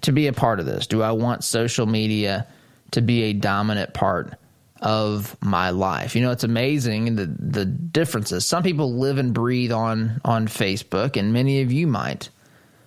to 0.03 0.12
be 0.12 0.27
a 0.27 0.33
part 0.33 0.61
of 0.61 0.67
this? 0.67 0.87
Do 0.87 1.03
I 1.03 1.12
want 1.12 1.45
social 1.45 1.87
media 1.87 2.47
to 2.91 3.00
be 3.00 3.25
a 3.25 3.33
dominant 3.33 3.95
part 3.95 4.35
of 4.83 5.37
my 5.41 5.71
life? 5.71 6.15
You 6.15 6.23
know, 6.23 6.33
it's 6.33 6.45
amazing 6.45 7.17
the 7.17 7.27
the 7.27 7.65
differences. 7.65 8.45
Some 8.45 8.62
people 8.62 8.95
live 8.95 9.19
and 9.19 9.33
breathe 9.33 9.73
on 9.73 10.21
on 10.25 10.49
Facebook 10.49 11.17
and 11.17 11.33
many 11.33 11.62
of 11.62 11.73
you 11.73 11.87
might. 11.87 12.29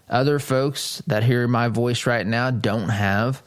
Other 0.09 0.37
folks 0.37 1.01
that 1.07 1.23
hear 1.23 1.47
my 1.47 1.69
voice 1.69 2.05
right 2.05 2.27
now 2.27 2.51
don't 2.51 2.89
have 2.89 3.41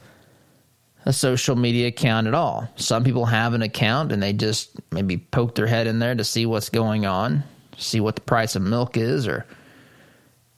a 1.07 1.13
social 1.13 1.55
media 1.55 1.87
account 1.87 2.27
at 2.27 2.33
all. 2.33 2.67
Some 2.75 3.05
people 3.05 3.25
have 3.25 3.53
an 3.53 3.61
account 3.61 4.11
and 4.11 4.21
they 4.21 4.33
just 4.33 4.71
maybe 4.91 5.15
poke 5.15 5.55
their 5.55 5.65
head 5.65 5.87
in 5.87 5.99
there 5.99 6.13
to 6.13 6.23
see 6.25 6.45
what's 6.45 6.67
going 6.67 7.05
on, 7.05 7.45
see 7.77 8.01
what 8.01 8.15
the 8.15 8.21
price 8.21 8.57
of 8.57 8.61
milk 8.61 8.97
is, 8.97 9.25
or 9.25 9.45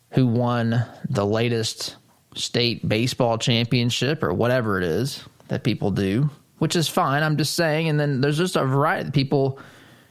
who 0.10 0.26
won 0.26 0.84
the 1.08 1.24
latest 1.24 1.98
state 2.34 2.90
baseball 2.90 3.38
championship, 3.38 4.24
or 4.24 4.34
whatever 4.34 4.80
it 4.80 4.84
is 4.84 5.24
that 5.50 5.64
people 5.64 5.92
do, 5.92 6.32
which 6.58 6.76
is 6.76 6.88
fine. 6.88 7.22
I'm 7.22 7.38
just 7.38 7.54
saying. 7.54 7.88
And 7.88 8.00
then 8.00 8.20
there's 8.20 8.40
just 8.40 8.56
a 8.56 8.66
variety 8.66 9.10
of 9.10 9.14
people, 9.14 9.60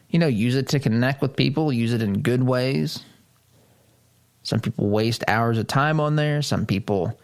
you 0.09 0.21
know, 0.21 0.28
use 0.28 0.54
it 0.54 0.68
to 0.68 0.78
connect 0.78 1.21
with 1.21 1.35
people, 1.35 1.73
use 1.73 1.92
it 1.92 2.00
in 2.00 2.23
good 2.23 2.45
ways. 2.45 3.02
Some 4.45 4.61
people 4.61 4.88
waste 4.88 5.25
hours 5.26 5.59
of 5.59 5.66
time 5.66 5.99
on 5.99 6.14
there. 6.14 6.42
Some 6.42 6.64
people, 6.64 7.18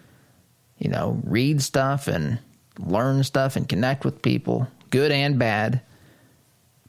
you 0.78 0.90
know, 0.90 1.20
read 1.22 1.62
stuff 1.62 2.08
and 2.08 2.40
learn 2.78 3.22
stuff 3.24 3.56
and 3.56 3.68
connect 3.68 4.04
with 4.04 4.22
people, 4.22 4.68
good 4.90 5.12
and 5.12 5.38
bad. 5.38 5.80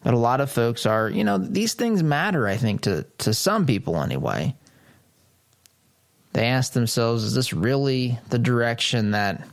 But 0.04 0.14
a 0.14 0.18
lot 0.18 0.42
of 0.42 0.52
folks 0.52 0.86
are, 0.86 1.10
you 1.10 1.24
know, 1.24 1.38
these 1.38 1.74
things 1.74 2.04
matter, 2.04 2.48
I 2.48 2.58
think, 2.58 2.82
to, 2.82 3.04
to 3.20 3.34
some 3.34 3.66
people 3.66 4.02
anyway. 4.02 4.56
They 6.34 6.46
ask 6.46 6.74
themselves, 6.74 7.24
is 7.24 7.34
this 7.34 7.54
really 7.54 8.20
the 8.30 8.38
direction 8.38 9.12
that, 9.12 9.48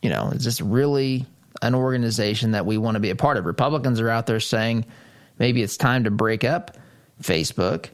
you 0.00 0.10
know, 0.10 0.30
is 0.30 0.44
this 0.44 0.60
really 0.60 1.26
an 1.60 1.74
organization 1.74 2.52
that 2.52 2.66
we 2.66 2.78
want 2.78 2.94
to 2.94 3.00
be 3.00 3.10
a 3.10 3.16
part 3.16 3.36
of? 3.36 3.44
Republicans 3.44 4.00
are 4.00 4.08
out 4.08 4.26
there 4.26 4.40
saying 4.40 4.86
maybe 5.38 5.62
it's 5.62 5.76
time 5.76 6.04
to 6.04 6.10
break 6.10 6.44
up 6.44 6.76
Facebook 7.20 7.88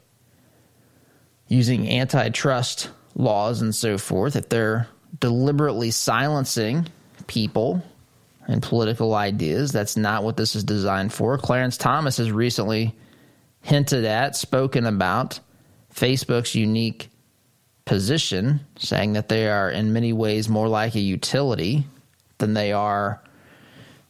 using 1.48 1.88
antitrust 1.88 2.90
laws 3.14 3.62
and 3.62 3.74
so 3.74 3.98
forth, 3.98 4.36
if 4.36 4.48
they're 4.48 4.88
deliberately 5.18 5.90
silencing 5.90 6.86
people 7.26 7.82
and 8.46 8.62
political 8.62 9.14
ideas. 9.14 9.72
That's 9.72 9.96
not 9.96 10.24
what 10.24 10.36
this 10.36 10.56
is 10.56 10.64
designed 10.64 11.12
for. 11.12 11.38
Clarence 11.38 11.76
Thomas 11.76 12.16
has 12.16 12.30
recently 12.30 12.94
hinted 13.60 14.04
at, 14.04 14.36
spoken 14.36 14.86
about 14.86 15.40
Facebook's 15.94 16.54
unique 16.54 17.08
position, 17.84 18.60
saying 18.76 19.14
that 19.14 19.28
they 19.28 19.48
are 19.48 19.70
in 19.70 19.92
many 19.92 20.12
ways 20.12 20.48
more 20.48 20.68
like 20.68 20.94
a 20.94 21.00
utility 21.00 21.84
than 22.38 22.54
they 22.54 22.72
are, 22.72 23.22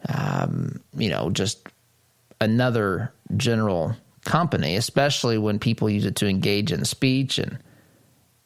um, 0.09 0.81
you 0.97 1.11
know, 1.11 1.31
just 1.31 1.66
another 2.40 3.12
general 3.37 3.95
company, 4.25 4.76
especially 4.76 5.38
when 5.38 5.59
people 5.59 5.88
use 5.88 6.04
it 6.04 6.16
to 6.16 6.28
engage 6.28 6.73
in 6.73 6.85
speech 6.85 7.38
and 7.38 7.59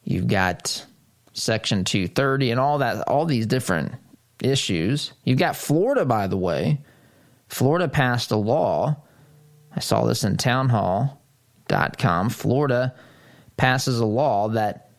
you've 0.03 0.27
got 0.27 0.85
Section 1.33 1.83
230 1.83 2.51
and 2.51 2.59
all 2.59 2.79
that, 2.79 3.07
all 3.07 3.25
these 3.25 3.45
different 3.45 3.93
issues. 4.41 5.13
You've 5.23 5.39
got 5.39 5.55
Florida, 5.55 6.05
by 6.05 6.27
the 6.27 6.37
way. 6.37 6.81
Florida 7.47 7.87
passed 7.87 8.31
a 8.31 8.37
law. 8.37 8.97
I 9.75 9.79
saw 9.79 10.05
this 10.05 10.23
in 10.23 10.37
townhall.com. 10.37 12.29
Florida 12.29 12.95
passes 13.57 13.99
a 13.99 14.05
law 14.05 14.49
that, 14.49 14.89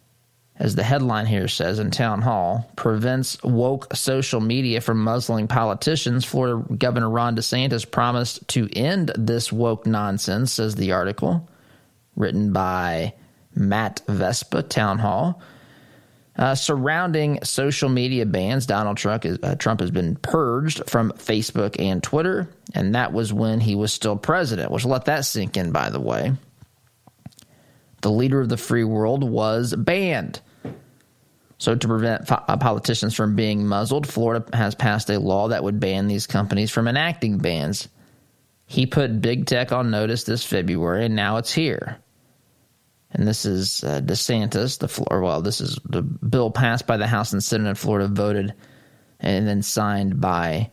as 0.56 0.74
the 0.74 0.82
headline 0.82 1.26
here 1.26 1.48
says 1.48 1.78
in 1.78 1.90
Town 1.90 2.22
Hall, 2.22 2.70
prevents 2.76 3.42
woke 3.42 3.94
social 3.94 4.40
media 4.40 4.80
from 4.80 5.02
muzzling 5.02 5.46
politicians. 5.46 6.24
Florida 6.24 6.64
Governor 6.74 7.10
Ron 7.10 7.36
DeSantis 7.36 7.88
promised 7.88 8.46
to 8.48 8.68
end 8.74 9.12
this 9.16 9.52
woke 9.52 9.86
nonsense, 9.86 10.52
says 10.54 10.74
the 10.74 10.92
article, 10.92 11.48
written 12.16 12.52
by 12.52 13.14
Matt 13.54 14.00
Vespa, 14.08 14.62
Town 14.62 14.98
Hall. 14.98 15.40
Uh, 16.38 16.54
surrounding 16.54 17.42
social 17.42 17.88
media 17.88 18.24
bans, 18.24 18.64
Donald 18.64 18.96
Trump, 18.96 19.24
is, 19.24 19.40
uh, 19.42 19.56
Trump 19.56 19.80
has 19.80 19.90
been 19.90 20.14
purged 20.14 20.88
from 20.88 21.10
Facebook 21.12 21.74
and 21.80 22.00
Twitter, 22.00 22.48
and 22.74 22.94
that 22.94 23.12
was 23.12 23.32
when 23.32 23.58
he 23.58 23.74
was 23.74 23.92
still 23.92 24.16
president. 24.16 24.70
Which 24.70 24.84
let 24.84 25.06
that 25.06 25.24
sink 25.24 25.56
in, 25.56 25.72
by 25.72 25.90
the 25.90 25.98
way. 25.98 26.32
The 28.02 28.12
leader 28.12 28.40
of 28.40 28.48
the 28.48 28.56
free 28.56 28.84
world 28.84 29.24
was 29.24 29.74
banned. 29.74 30.40
So, 31.58 31.74
to 31.74 31.88
prevent 31.88 32.30
uh, 32.30 32.56
politicians 32.56 33.16
from 33.16 33.34
being 33.34 33.66
muzzled, 33.66 34.06
Florida 34.06 34.56
has 34.56 34.76
passed 34.76 35.10
a 35.10 35.18
law 35.18 35.48
that 35.48 35.64
would 35.64 35.80
ban 35.80 36.06
these 36.06 36.28
companies 36.28 36.70
from 36.70 36.86
enacting 36.86 37.38
bans. 37.38 37.88
He 38.64 38.86
put 38.86 39.20
big 39.20 39.46
tech 39.46 39.72
on 39.72 39.90
notice 39.90 40.22
this 40.22 40.44
February, 40.44 41.06
and 41.06 41.16
now 41.16 41.38
it's 41.38 41.52
here 41.52 41.98
and 43.12 43.26
this 43.26 43.44
is 43.46 43.82
uh, 43.84 44.00
DeSantis, 44.00 44.78
the 44.78 44.88
floor. 44.88 45.22
Well, 45.22 45.40
this 45.40 45.60
is 45.60 45.78
the 45.84 46.02
bill 46.02 46.50
passed 46.50 46.86
by 46.86 46.96
the 46.96 47.06
House 47.06 47.32
and 47.32 47.42
Senate 47.42 47.68
in 47.68 47.74
Florida, 47.74 48.08
voted 48.08 48.54
and 49.20 49.48
then 49.48 49.62
signed 49.62 50.20
by 50.20 50.70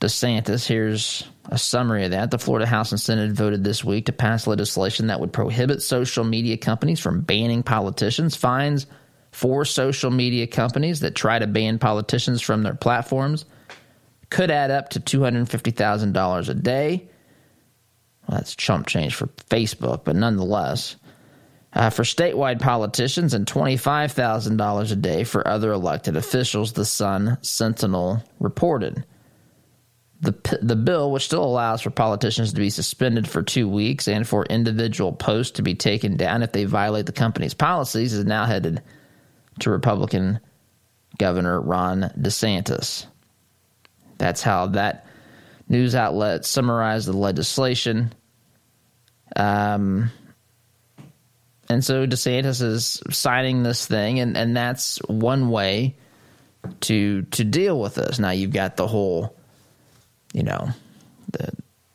DeSantis. 0.00 0.66
Here's 0.66 1.28
a 1.46 1.58
summary 1.58 2.04
of 2.04 2.12
that. 2.12 2.30
The 2.30 2.38
Florida 2.38 2.66
House 2.66 2.92
and 2.92 3.00
Senate 3.00 3.32
voted 3.32 3.64
this 3.64 3.84
week 3.84 4.06
to 4.06 4.12
pass 4.12 4.46
legislation 4.46 5.08
that 5.08 5.20
would 5.20 5.32
prohibit 5.32 5.82
social 5.82 6.24
media 6.24 6.56
companies 6.56 7.00
from 7.00 7.22
banning 7.22 7.62
politicians. 7.62 8.36
Fines 8.36 8.86
for 9.32 9.64
social 9.64 10.12
media 10.12 10.46
companies 10.46 11.00
that 11.00 11.16
try 11.16 11.40
to 11.40 11.46
ban 11.46 11.78
politicians 11.78 12.40
from 12.40 12.62
their 12.62 12.74
platforms 12.74 13.44
could 14.30 14.50
add 14.50 14.70
up 14.70 14.90
to 14.90 15.00
$250,000 15.00 16.48
a 16.48 16.54
day. 16.54 17.08
Well, 18.28 18.38
that's 18.38 18.54
chump 18.54 18.86
change 18.86 19.14
for 19.14 19.26
Facebook, 19.26 20.04
but 20.04 20.16
nonetheless 20.16 20.96
uh, 21.74 21.90
for 21.90 22.04
statewide 22.04 22.60
politicians 22.60 23.34
and 23.34 23.46
$25,000 23.46 24.92
a 24.92 24.96
day 24.96 25.24
for 25.24 25.46
other 25.46 25.72
elected 25.72 26.16
officials, 26.16 26.72
the 26.72 26.84
Sun 26.84 27.38
Sentinel 27.42 28.22
reported. 28.38 29.04
The, 30.20 30.58
the 30.62 30.76
bill, 30.76 31.10
which 31.10 31.24
still 31.24 31.44
allows 31.44 31.82
for 31.82 31.90
politicians 31.90 32.52
to 32.52 32.60
be 32.60 32.70
suspended 32.70 33.28
for 33.28 33.42
two 33.42 33.68
weeks 33.68 34.08
and 34.08 34.26
for 34.26 34.46
individual 34.46 35.12
posts 35.12 35.56
to 35.56 35.62
be 35.62 35.74
taken 35.74 36.16
down 36.16 36.42
if 36.42 36.52
they 36.52 36.64
violate 36.64 37.06
the 37.06 37.12
company's 37.12 37.54
policies, 37.54 38.12
is 38.12 38.24
now 38.24 38.46
headed 38.46 38.80
to 39.58 39.70
Republican 39.70 40.40
Governor 41.18 41.60
Ron 41.60 42.12
DeSantis. 42.18 43.06
That's 44.16 44.42
how 44.42 44.68
that 44.68 45.06
news 45.68 45.94
outlet 45.94 46.44
summarized 46.44 47.08
the 47.08 47.16
legislation. 47.16 48.14
Um, 49.36 50.10
and 51.68 51.84
so 51.84 52.06
DeSantis 52.06 52.62
is 52.62 53.02
signing 53.10 53.62
this 53.62 53.86
thing, 53.86 54.20
and, 54.20 54.36
and 54.36 54.56
that's 54.56 54.98
one 55.08 55.48
way 55.48 55.96
to 56.80 57.22
to 57.22 57.44
deal 57.44 57.80
with 57.80 57.94
this. 57.94 58.18
Now 58.18 58.30
you've 58.30 58.52
got 58.52 58.76
the 58.76 58.86
whole, 58.86 59.36
you 60.32 60.42
know, 60.42 60.68
the 61.32 61.50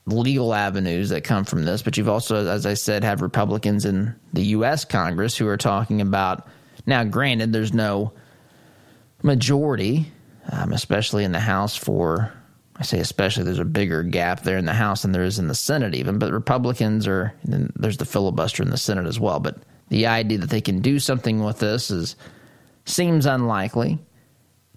legal 0.05 0.53
avenues 0.53 1.09
that 1.09 1.23
come 1.23 1.45
from 1.45 1.65
this, 1.65 1.81
but 1.81 1.97
you've 1.97 2.09
also, 2.09 2.47
as 2.47 2.65
I 2.65 2.73
said, 2.73 3.03
have 3.03 3.21
Republicans 3.21 3.85
in 3.85 4.15
the 4.33 4.43
U.S. 4.47 4.85
Congress 4.85 5.37
who 5.37 5.47
are 5.47 5.57
talking 5.57 6.01
about. 6.01 6.47
Now, 6.85 7.03
granted, 7.03 7.53
there's 7.53 7.73
no 7.73 8.13
majority, 9.21 10.11
um, 10.51 10.73
especially 10.73 11.23
in 11.23 11.31
the 11.31 11.39
House 11.39 11.75
for. 11.75 12.33
I 12.79 12.83
say 12.83 12.99
especially 12.99 13.43
there's 13.43 13.59
a 13.59 13.65
bigger 13.65 14.03
gap 14.03 14.43
there 14.43 14.57
in 14.57 14.65
the 14.65 14.73
House 14.73 15.01
than 15.01 15.11
there 15.11 15.23
is 15.23 15.37
in 15.37 15.47
the 15.47 15.55
Senate, 15.55 15.93
even. 15.93 16.17
But 16.17 16.31
Republicans 16.31 17.07
are, 17.07 17.33
there's 17.43 17.97
the 17.97 18.05
filibuster 18.05 18.63
in 18.63 18.69
the 18.69 18.77
Senate 18.77 19.05
as 19.05 19.19
well. 19.19 19.39
But 19.39 19.57
the 19.89 20.07
idea 20.07 20.37
that 20.37 20.49
they 20.49 20.61
can 20.61 20.79
do 20.79 20.97
something 20.97 21.43
with 21.43 21.59
this 21.59 21.91
is 21.91 22.15
seems 22.85 23.25
unlikely 23.25 23.99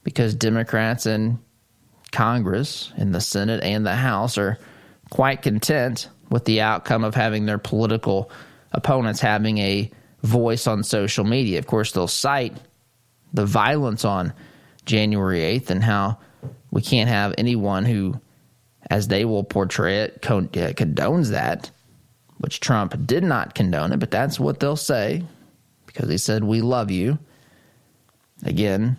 because 0.03 0.35
Democrats 0.35 1.07
in 1.07 1.39
Congress, 2.11 2.93
in 2.97 3.13
the 3.13 3.21
Senate 3.21 3.63
and 3.63 3.87
the 3.87 3.95
House 3.95 4.37
are 4.37 4.59
quite 5.11 5.43
content 5.43 6.09
with 6.29 6.45
the 6.45 6.61
outcome 6.61 7.05
of 7.05 7.15
having 7.15 7.47
their 7.47 7.59
political 7.59 8.31
opponents 8.73 9.21
having 9.21 9.59
a 9.59 9.91
voice 10.23 10.67
on 10.67 10.83
social 10.83 11.25
media. 11.25 11.59
Of 11.59 11.67
course, 11.67 11.93
they'll 11.93 12.09
cite 12.09 12.57
the 13.33 13.47
violence 13.47 14.05
on 14.05 14.33
January 14.87 15.41
8th 15.41 15.71
and 15.71 15.85
how 15.85 16.19
we 16.71 16.83
can't 16.83 17.09
have 17.09 17.35
anyone 17.39 17.85
who, 17.85 18.21
as 18.91 19.09
they 19.09 19.25
will 19.25 19.45
portray 19.45 20.01
it, 20.01 20.23
condones 20.23 21.31
that 21.31 21.71
which 22.43 22.59
Trump 22.59 23.07
did 23.07 23.23
not 23.23 23.55
condone 23.55 23.93
it, 23.93 23.99
but 23.99 24.11
that's 24.11 24.41
what 24.41 24.59
they'll 24.59 24.75
say 24.75 25.23
because 25.87 26.09
he 26.09 26.19
said, 26.19 26.43
We 26.43 26.61
love 26.61 26.91
you. 26.91 27.19
Again, 28.43 28.97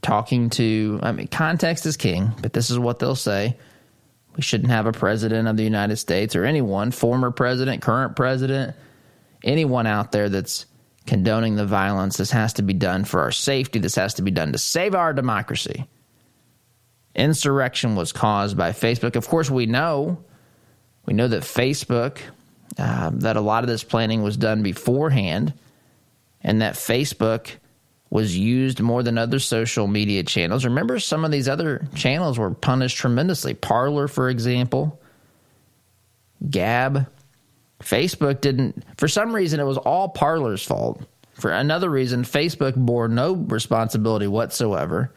talking 0.00 0.48
to, 0.50 0.98
I 1.02 1.12
mean, 1.12 1.28
context 1.28 1.84
is 1.84 1.98
king, 1.98 2.30
but 2.40 2.54
this 2.54 2.70
is 2.70 2.78
what 2.78 2.98
they'll 2.98 3.14
say. 3.14 3.56
We 4.34 4.42
shouldn't 4.42 4.70
have 4.70 4.86
a 4.86 4.92
president 4.92 5.46
of 5.46 5.58
the 5.58 5.64
United 5.64 5.96
States 5.96 6.34
or 6.34 6.46
anyone, 6.46 6.90
former 6.90 7.30
president, 7.30 7.82
current 7.82 8.16
president, 8.16 8.74
anyone 9.44 9.86
out 9.86 10.12
there 10.12 10.30
that's 10.30 10.64
condoning 11.06 11.56
the 11.56 11.66
violence. 11.66 12.16
This 12.16 12.30
has 12.30 12.54
to 12.54 12.62
be 12.62 12.72
done 12.72 13.04
for 13.04 13.20
our 13.20 13.32
safety. 13.32 13.78
This 13.78 13.96
has 13.96 14.14
to 14.14 14.22
be 14.22 14.30
done 14.30 14.52
to 14.52 14.58
save 14.58 14.94
our 14.94 15.12
democracy. 15.12 15.86
Insurrection 17.18 17.96
was 17.96 18.12
caused 18.12 18.56
by 18.56 18.70
Facebook. 18.70 19.16
Of 19.16 19.28
course, 19.28 19.50
we 19.50 19.66
know 19.66 20.24
we 21.04 21.14
know 21.14 21.28
that 21.28 21.42
Facebook 21.42 22.18
uh, 22.78 23.10
that 23.14 23.36
a 23.36 23.40
lot 23.40 23.64
of 23.64 23.68
this 23.68 23.82
planning 23.82 24.22
was 24.22 24.36
done 24.36 24.62
beforehand, 24.62 25.52
and 26.42 26.62
that 26.62 26.74
Facebook 26.74 27.50
was 28.10 28.36
used 28.36 28.80
more 28.80 29.02
than 29.02 29.18
other 29.18 29.38
social 29.38 29.86
media 29.86 30.22
channels. 30.22 30.64
Remember, 30.64 30.98
some 30.98 31.24
of 31.24 31.30
these 31.30 31.48
other 31.48 31.86
channels 31.94 32.38
were 32.38 32.52
punished 32.54 32.96
tremendously. 32.96 33.52
Parler, 33.52 34.08
for 34.08 34.28
example, 34.28 35.00
Gab. 36.48 37.06
Facebook 37.80 38.40
didn't, 38.40 38.84
for 38.96 39.08
some 39.08 39.32
reason, 39.34 39.60
it 39.60 39.64
was 39.64 39.76
all 39.76 40.08
Parler's 40.08 40.64
fault. 40.64 41.02
For 41.34 41.50
another 41.50 41.88
reason, 41.88 42.24
Facebook 42.24 42.74
bore 42.74 43.06
no 43.06 43.34
responsibility 43.34 44.26
whatsoever. 44.26 45.12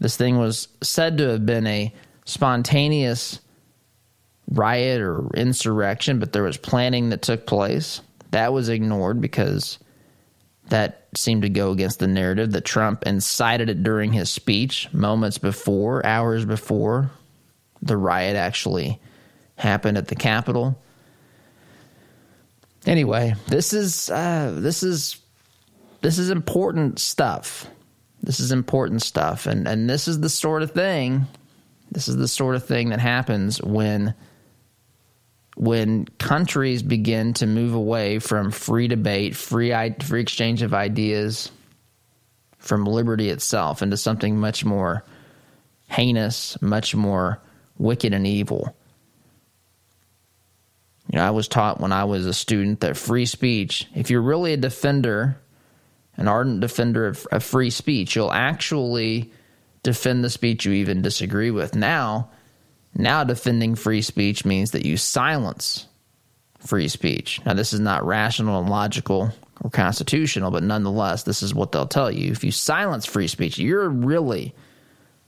This 0.00 0.16
thing 0.16 0.38
was 0.38 0.68
said 0.82 1.18
to 1.18 1.28
have 1.28 1.46
been 1.46 1.66
a 1.66 1.94
spontaneous 2.24 3.40
riot 4.50 5.00
or 5.00 5.28
insurrection, 5.34 6.18
but 6.18 6.32
there 6.32 6.42
was 6.42 6.56
planning 6.56 7.10
that 7.10 7.22
took 7.22 7.46
place. 7.46 8.00
That 8.32 8.52
was 8.52 8.68
ignored 8.68 9.20
because 9.20 9.78
that 10.68 11.06
seemed 11.14 11.42
to 11.42 11.48
go 11.48 11.70
against 11.70 11.98
the 11.98 12.06
narrative 12.06 12.52
that 12.52 12.64
Trump 12.64 13.06
incited 13.06 13.68
it 13.68 13.82
during 13.82 14.12
his 14.12 14.30
speech 14.30 14.92
moments 14.92 15.38
before, 15.38 16.04
hours 16.06 16.44
before 16.44 17.10
the 17.82 17.96
riot 17.96 18.36
actually 18.36 19.00
happened 19.56 19.98
at 19.98 20.08
the 20.08 20.14
Capitol. 20.14 20.80
Anyway, 22.86 23.34
this 23.48 23.72
is 23.72 24.10
uh, 24.10 24.54
this 24.56 24.82
is 24.82 25.20
this 26.00 26.18
is 26.18 26.30
important 26.30 26.98
stuff. 26.98 27.66
This 28.22 28.40
is 28.40 28.52
important 28.52 29.02
stuff, 29.02 29.46
and 29.46 29.66
and 29.66 29.88
this 29.88 30.08
is 30.08 30.20
the 30.20 30.28
sort 30.28 30.62
of 30.62 30.72
thing. 30.72 31.26
This 31.90 32.08
is 32.08 32.16
the 32.16 32.28
sort 32.28 32.54
of 32.54 32.64
thing 32.64 32.90
that 32.90 33.00
happens 33.00 33.62
when 33.62 34.14
when 35.56 36.06
countries 36.18 36.82
begin 36.82 37.34
to 37.34 37.46
move 37.46 37.74
away 37.74 38.18
from 38.18 38.50
free 38.50 38.88
debate, 38.88 39.36
free 39.36 39.72
free 40.02 40.20
exchange 40.20 40.62
of 40.62 40.74
ideas, 40.74 41.50
from 42.58 42.84
liberty 42.84 43.30
itself 43.30 43.82
into 43.82 43.96
something 43.96 44.38
much 44.38 44.64
more 44.64 45.04
heinous, 45.88 46.60
much 46.62 46.94
more 46.94 47.40
wicked 47.78 48.12
and 48.12 48.26
evil. 48.26 48.74
You 51.10 51.18
know, 51.18 51.26
I 51.26 51.30
was 51.30 51.48
taught 51.48 51.80
when 51.80 51.90
I 51.90 52.04
was 52.04 52.26
a 52.26 52.34
student 52.34 52.80
that 52.80 52.96
free 52.96 53.26
speech, 53.26 53.88
if 53.94 54.10
you're 54.10 54.22
really 54.22 54.52
a 54.52 54.56
defender, 54.56 55.39
an 56.20 56.28
ardent 56.28 56.60
defender 56.60 57.06
of, 57.06 57.26
of 57.32 57.42
free 57.42 57.70
speech, 57.70 58.14
you'll 58.14 58.30
actually 58.30 59.32
defend 59.82 60.22
the 60.22 60.30
speech 60.30 60.66
you 60.66 60.72
even 60.72 61.00
disagree 61.00 61.50
with. 61.50 61.74
Now, 61.74 62.30
now, 62.94 63.24
defending 63.24 63.74
free 63.74 64.02
speech 64.02 64.44
means 64.44 64.72
that 64.72 64.84
you 64.84 64.96
silence 64.96 65.86
free 66.58 66.88
speech. 66.88 67.40
Now, 67.46 67.54
this 67.54 67.72
is 67.72 67.80
not 67.80 68.04
rational 68.04 68.60
and 68.60 68.68
logical 68.68 69.32
or 69.62 69.70
constitutional, 69.70 70.50
but 70.50 70.62
nonetheless, 70.62 71.22
this 71.22 71.42
is 71.42 71.54
what 71.54 71.72
they'll 71.72 71.86
tell 71.86 72.10
you. 72.10 72.30
If 72.30 72.44
you 72.44 72.50
silence 72.50 73.06
free 73.06 73.28
speech, 73.28 73.58
you're 73.58 73.88
really 73.88 74.54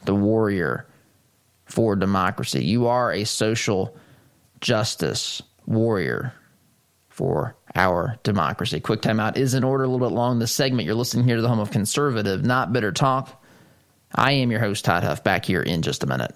the 0.05 0.15
warrior 0.15 0.87
for 1.65 1.97
democracy. 1.97 2.65
You 2.65 2.89
are 2.89 3.13
a 3.13 3.25
social 3.25 3.97
justice 4.61 5.41
warrior 5.65 6.35
for 7.13 7.55
our 7.75 8.19
democracy. 8.23 8.81
Quick 8.81 9.03
timeout 9.03 9.37
is 9.37 9.55
in 9.55 9.65
order 9.65 9.85
a 9.85 9.89
little 9.89 10.07
bit 10.07 10.15
long. 10.15 10.39
This 10.39 10.53
segment 10.53 10.87
you're 10.87 10.95
listening 10.95 11.27
here 11.27 11.37
to 11.37 11.43
the 11.43 11.49
home 11.49 11.61
of 11.61 11.71
conservative, 11.71 12.45
not 12.45 12.73
bitter 12.73 12.93
talk. 12.93 13.43
I 14.15 14.33
am 14.33 14.51
your 14.51 14.61
host, 14.61 14.85
Todd 14.85 15.05
Huff, 15.05 15.23
back 15.23 15.45
here 15.45 15.63
in 15.63 15.83
just 15.83 16.03
a 16.03 16.07
minute. 16.07 16.35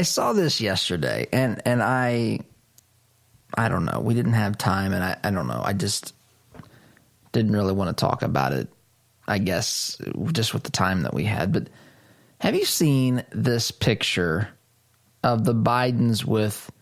I 0.00 0.02
saw 0.02 0.32
this 0.32 0.62
yesterday, 0.62 1.26
and 1.30 1.60
and 1.66 1.82
I 1.82 2.40
I 3.54 3.68
don't 3.68 3.84
know. 3.84 4.00
We 4.00 4.14
didn't 4.14 4.32
have 4.32 4.56
time, 4.56 4.94
and 4.94 5.04
I 5.04 5.18
I 5.22 5.30
don't 5.30 5.46
know. 5.46 5.60
I 5.62 5.74
just 5.74 6.14
didn't 7.32 7.52
really 7.52 7.74
want 7.74 7.94
to 7.94 8.00
talk 8.00 8.22
about 8.22 8.54
it. 8.54 8.68
I 9.28 9.36
guess 9.36 10.00
just 10.32 10.54
with 10.54 10.62
the 10.62 10.70
time 10.70 11.02
that 11.02 11.12
we 11.12 11.24
had. 11.24 11.52
But 11.52 11.68
have 12.38 12.54
you 12.54 12.64
seen 12.64 13.24
this 13.30 13.70
picture 13.70 14.48
of 15.22 15.44
the 15.44 15.54
Bidens 15.54 16.24
with 16.24 16.72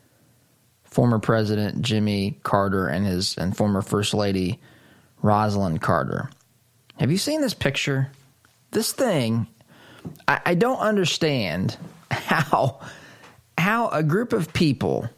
former 0.84 1.18
President 1.18 1.82
Jimmy 1.82 2.38
Carter 2.44 2.86
and 2.86 3.04
his 3.04 3.36
and 3.36 3.56
former 3.56 3.82
First 3.82 4.14
Lady 4.14 4.60
Rosalynn 5.24 5.80
Carter? 5.80 6.30
Have 7.00 7.10
you 7.10 7.18
seen 7.18 7.40
this 7.40 7.52
picture? 7.52 8.12
this 8.70 8.92
thing, 8.92 9.46
I, 10.26 10.40
I 10.46 10.54
don't 10.54 10.78
understand 10.78 11.76
how 12.10 12.80
how 13.58 13.88
a 13.88 14.02
group 14.02 14.32
of 14.32 14.52
people 14.52 15.08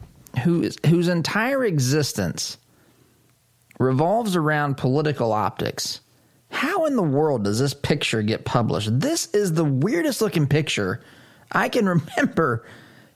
who 0.43 0.63
is, 0.63 0.77
whose 0.85 1.07
entire 1.07 1.63
existence 1.63 2.57
revolves 3.79 4.35
around 4.35 4.77
political 4.77 5.31
optics. 5.31 6.01
How 6.49 6.85
in 6.85 6.95
the 6.95 7.03
world 7.03 7.43
does 7.45 7.59
this 7.59 7.73
picture 7.73 8.21
get 8.21 8.45
published? 8.45 8.99
This 8.99 9.27
is 9.27 9.53
the 9.53 9.65
weirdest 9.65 10.21
looking 10.21 10.47
picture 10.47 11.01
I 11.51 11.69
can 11.69 11.85
remember. 12.17 12.65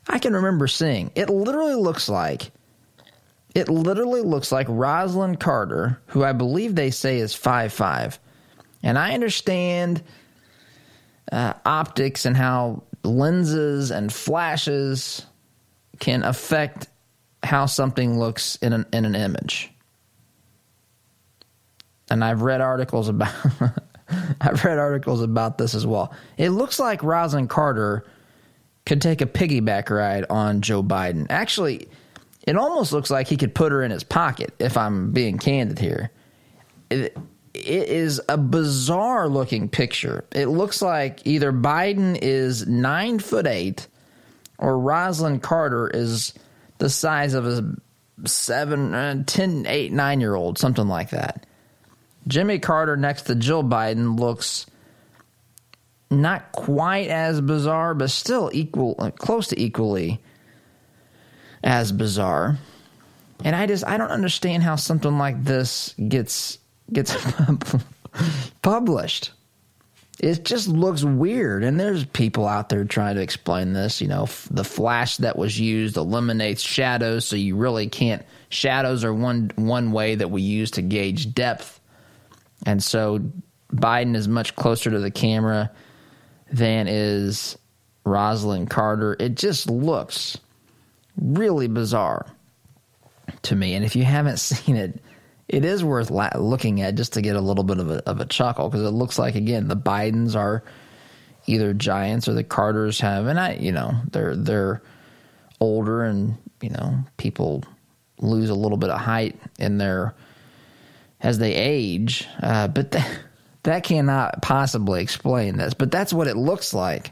I 0.08 0.20
can 0.20 0.34
remember 0.34 0.68
seeing. 0.68 1.12
It 1.16 1.30
literally 1.30 1.76
looks 1.76 2.10
like 2.10 2.52
it 3.56 3.70
literally 3.70 4.22
looks 4.22 4.52
like 4.52 4.68
Rosalynn 4.68 5.40
Carter, 5.40 6.02
who 6.08 6.26
I 6.26 6.34
believe 6.34 6.76
they 6.76 6.92
say 6.92 7.20
is 7.20 7.34
five 7.34 7.72
five. 7.72 8.20
And 8.84 9.00
I 9.00 9.14
understand 9.14 10.04
uh, 11.32 11.54
optics 11.66 12.26
and 12.26 12.38
how 12.38 12.84
lenses 13.06 13.92
and 13.92 14.12
flashes 14.12 15.26
can 16.00 16.24
affect 16.24 16.88
how 17.44 17.66
something 17.66 18.20
looks 18.20 18.58
in 18.58 18.74
an, 18.74 18.86
in 18.92 19.06
an 19.06 19.16
image. 19.16 19.72
And 22.10 22.24
I've 22.24 22.42
read 22.42 22.62
articles 22.62 23.08
about 23.10 23.34
I've 24.42 24.64
read 24.64 24.78
articles 24.78 25.22
about 25.22 25.58
this 25.58 25.74
as 25.74 25.86
well. 25.86 26.14
It 26.38 26.50
looks 26.50 26.80
like 26.80 27.02
Rosalynn 27.02 27.50
Carter 27.50 28.06
could 28.86 29.02
take 29.02 29.22
a 29.22 29.26
piggyback 29.26 29.90
ride 29.90 30.26
on 30.30 30.62
Joe 30.62 30.84
Biden. 30.84 31.26
Actually, 31.30 31.88
it 32.46 32.56
almost 32.56 32.92
looks 32.92 33.10
like 33.10 33.28
he 33.28 33.38
could 33.38 33.56
put 33.56 33.72
her 33.72 33.82
in 33.82 33.90
his 33.90 34.04
pocket 34.04 34.54
if 34.60 34.78
I'm 34.78 35.12
being 35.12 35.40
candid 35.40 35.80
here. 35.80 36.12
It, 36.92 37.18
it 37.56 37.90
is 37.90 38.22
a 38.30 38.38
bizarre 38.38 39.28
looking 39.28 39.70
picture. 39.70 40.26
It 40.32 40.48
looks 40.48 40.82
like 40.82 41.26
either 41.26 41.52
Biden 41.52 42.18
is 42.22 42.68
nine 42.68 43.20
foot 43.20 43.48
eight 43.48 43.88
or 44.58 44.74
Rosalynn 44.74 45.42
Carter 45.42 45.90
is 45.90 46.34
the 46.78 46.90
size 46.90 47.34
of 47.34 47.46
a 47.48 47.76
seven, 48.28 48.94
uh, 48.94 49.24
10, 49.26 49.66
8, 49.68 49.92
9 49.92 50.22
year 50.22 50.36
old, 50.36 50.58
something 50.58 50.88
like 50.88 51.10
that. 51.10 51.46
Jimmy 52.28 52.60
Carter 52.60 52.98
next 52.98 53.24
to 53.24 53.36
Jill 53.36 53.64
Biden 53.64 54.20
looks 54.20 54.66
not 56.10 56.52
quite 56.52 57.10
as 57.10 57.42
bizarre, 57.42 57.94
but 57.94 58.10
still 58.10 58.50
equal, 58.54 58.96
uh, 59.00 59.12
close 59.12 59.48
to 59.48 59.62
equally 59.62 60.22
as 61.64 61.92
bizarre. 61.92 62.58
And 63.44 63.56
I 63.56 63.66
just, 63.66 63.86
I 63.86 63.98
don't 63.98 64.12
understand 64.12 64.64
how 64.64 64.76
something 64.76 65.18
like 65.18 65.44
this 65.44 65.94
gets 66.08 66.58
gets 66.92 67.16
published. 68.62 69.32
It 70.20 70.46
just 70.46 70.70
looks 70.70 71.04
weird, 71.04 71.64
and 71.64 71.78
there's 71.78 72.06
people 72.06 72.48
out 72.48 72.70
there 72.70 72.86
trying 72.86 73.16
to 73.16 73.22
explain 73.22 73.74
this. 73.74 74.00
You 74.00 74.08
know, 74.08 74.28
the 74.50 74.64
flash 74.64 75.18
that 75.18 75.38
was 75.38 75.60
used 75.60 75.98
eliminates 75.98 76.62
shadows, 76.62 77.26
so 77.28 77.36
you 77.36 77.58
really 77.58 77.90
can't. 77.90 78.26
Shadows 78.50 79.04
are 79.04 79.14
one 79.14 79.52
one 79.56 79.92
way 79.92 80.16
that 80.16 80.32
we 80.32 80.42
use 80.42 80.72
to 80.72 80.82
gauge 80.82 81.34
depth, 81.34 81.82
and 82.66 82.82
so 82.82 83.20
Biden 83.74 84.16
is 84.16 84.30
much 84.30 84.56
closer 84.56 84.90
to 84.90 85.00
the 85.00 85.12
camera 85.12 85.70
than 86.50 86.88
is 86.88 87.58
Rosalynn 88.06 88.70
Carter. 88.70 89.18
It 89.20 89.36
just 89.36 89.70
looks 89.70 90.38
really 91.20 91.68
bizarre 91.68 92.26
to 93.44 93.56
me, 93.56 93.74
and 93.74 93.84
if 93.84 93.98
you 93.98 94.06
haven't 94.06 94.38
seen 94.40 94.78
it, 94.78 95.02
it 95.48 95.64
is 95.64 95.84
worth 95.84 96.10
la- 96.10 96.30
looking 96.38 96.82
at 96.82 96.96
just 96.96 97.14
to 97.14 97.22
get 97.22 97.36
a 97.36 97.42
little 97.42 97.64
bit 97.64 97.80
of 97.80 97.92
a, 97.92 98.10
of 98.10 98.20
a 98.20 98.26
chuckle 98.26 98.70
because 98.70 98.86
it 98.86 98.92
looks 98.92 99.20
like 99.20 99.36
again 99.36 99.68
the 99.68 99.78
Bidens 99.78 100.36
are 100.36 100.64
either 101.48 101.74
giants 101.74 102.28
or 102.28 102.34
the 102.34 102.44
Carters 102.44 103.00
have, 103.00 103.28
and 103.28 103.40
I 103.40 103.54
you 103.54 103.72
know 103.72 103.94
they're 104.12 104.36
they're 104.36 104.82
older 105.60 106.04
and 106.04 106.38
you 106.62 106.70
know 106.70 107.00
people 107.18 107.64
lose 108.20 108.50
a 108.50 108.56
little 108.56 108.78
bit 108.78 108.90
of 108.90 109.00
height 109.00 109.40
in 109.60 109.78
their 109.78 110.16
as 111.22 111.38
they 111.40 111.54
age, 111.56 112.28
uh, 112.42 112.68
but 112.68 112.92
that 112.92 113.20
that 113.64 113.84
cannot 113.84 114.42
possibly 114.42 115.02
explain 115.02 115.58
this. 115.58 115.74
But 115.74 115.92
that's 115.92 116.14
what 116.14 116.28
it 116.28 116.38
looks 116.38 116.74
like. 116.74 117.12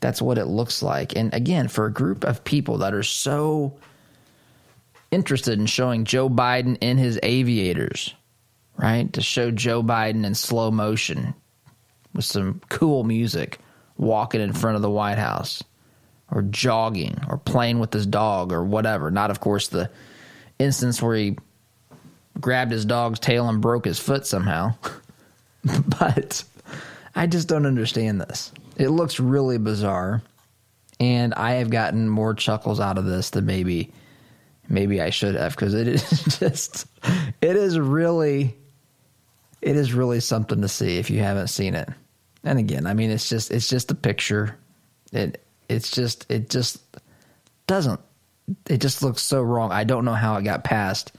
That's 0.00 0.22
what 0.22 0.38
it 0.38 0.46
looks 0.46 0.82
like. 0.82 1.16
And 1.16 1.32
again, 1.34 1.68
for 1.68 1.86
a 1.86 1.92
group 1.92 2.24
of 2.24 2.44
people 2.44 2.78
that 2.78 2.94
are 2.94 3.02
so 3.02 3.78
interested 5.10 5.58
in 5.58 5.66
showing 5.66 6.04
Joe 6.04 6.28
Biden 6.28 6.76
in 6.80 6.98
his 6.98 7.18
aviators, 7.22 8.14
right? 8.76 9.12
To 9.14 9.22
show 9.22 9.50
Joe 9.50 9.82
Biden 9.82 10.24
in 10.24 10.34
slow 10.34 10.70
motion 10.70 11.34
with 12.14 12.24
some 12.24 12.60
cool 12.68 13.04
music 13.04 13.58
walking 13.96 14.40
in 14.40 14.52
front 14.52 14.76
of 14.76 14.82
the 14.82 14.90
White 14.90 15.18
House 15.18 15.62
or 16.30 16.42
jogging 16.42 17.18
or 17.28 17.38
playing 17.38 17.78
with 17.78 17.92
his 17.92 18.06
dog 18.06 18.52
or 18.52 18.62
whatever. 18.64 19.10
Not, 19.10 19.30
of 19.30 19.40
course, 19.40 19.68
the 19.68 19.90
instance 20.58 21.00
where 21.00 21.16
he 21.16 21.36
grabbed 22.40 22.72
his 22.72 22.84
dog's 22.84 23.18
tail 23.18 23.48
and 23.48 23.60
broke 23.60 23.84
his 23.84 23.98
foot 23.98 24.26
somehow. 24.26 24.74
but 25.98 26.44
I 27.14 27.26
just 27.26 27.48
don't 27.48 27.66
understand 27.66 28.20
this. 28.20 28.52
It 28.76 28.88
looks 28.88 29.18
really 29.18 29.58
bizarre. 29.58 30.22
And 31.00 31.32
I 31.34 31.52
have 31.54 31.70
gotten 31.70 32.08
more 32.08 32.34
chuckles 32.34 32.80
out 32.80 32.98
of 32.98 33.04
this 33.04 33.30
than 33.30 33.46
maybe 33.46 33.92
maybe 34.68 35.00
I 35.00 35.10
should 35.10 35.34
have 35.34 35.52
because 35.52 35.74
it 35.74 35.88
is 35.88 36.38
just 36.38 36.86
it 37.40 37.56
is 37.56 37.78
really 37.78 38.56
it 39.60 39.76
is 39.76 39.92
really 39.92 40.20
something 40.20 40.60
to 40.60 40.68
see 40.68 40.98
if 40.98 41.10
you 41.10 41.20
haven't 41.20 41.48
seen 41.48 41.74
it. 41.74 41.88
And 42.44 42.58
again, 42.58 42.86
I 42.86 42.94
mean 42.94 43.10
it's 43.10 43.28
just 43.28 43.50
it's 43.50 43.68
just 43.68 43.90
a 43.90 43.94
picture. 43.94 44.56
It 45.12 45.44
it's 45.68 45.90
just 45.90 46.30
it 46.30 46.50
just 46.50 46.80
doesn't 47.66 48.00
it 48.68 48.80
just 48.80 49.02
looks 49.02 49.22
so 49.22 49.42
wrong. 49.42 49.72
I 49.72 49.84
don't 49.84 50.04
know 50.04 50.14
how 50.14 50.36
it 50.36 50.44
got 50.44 50.64
past 50.64 51.12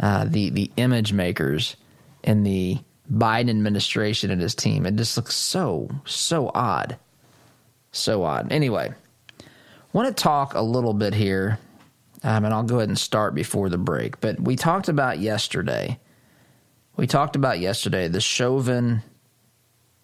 uh, 0.00 0.24
the 0.24 0.50
the 0.50 0.70
image 0.76 1.12
makers 1.12 1.76
in 2.22 2.42
the 2.42 2.78
Biden 3.12 3.48
administration 3.48 4.30
and 4.30 4.40
his 4.40 4.54
team. 4.54 4.84
It 4.86 4.96
just 4.96 5.16
looks 5.16 5.34
so 5.34 5.88
so 6.04 6.50
odd, 6.54 6.98
so 7.92 8.24
odd. 8.24 8.52
Anyway, 8.52 8.92
want 9.92 10.14
to 10.14 10.22
talk 10.22 10.54
a 10.54 10.60
little 10.60 10.92
bit 10.92 11.14
here 11.14 11.58
um, 12.22 12.44
and 12.44 12.52
I'll 12.52 12.62
go 12.62 12.76
ahead 12.76 12.88
and 12.88 12.98
start 12.98 13.34
before 13.34 13.68
the 13.68 13.78
break. 13.78 14.20
But 14.20 14.40
we 14.40 14.56
talked 14.56 14.88
about 14.88 15.18
yesterday. 15.18 15.98
We 16.96 17.06
talked 17.06 17.36
about 17.36 17.60
yesterday 17.60 18.08
the 18.08 18.20
Chauvin 18.20 19.02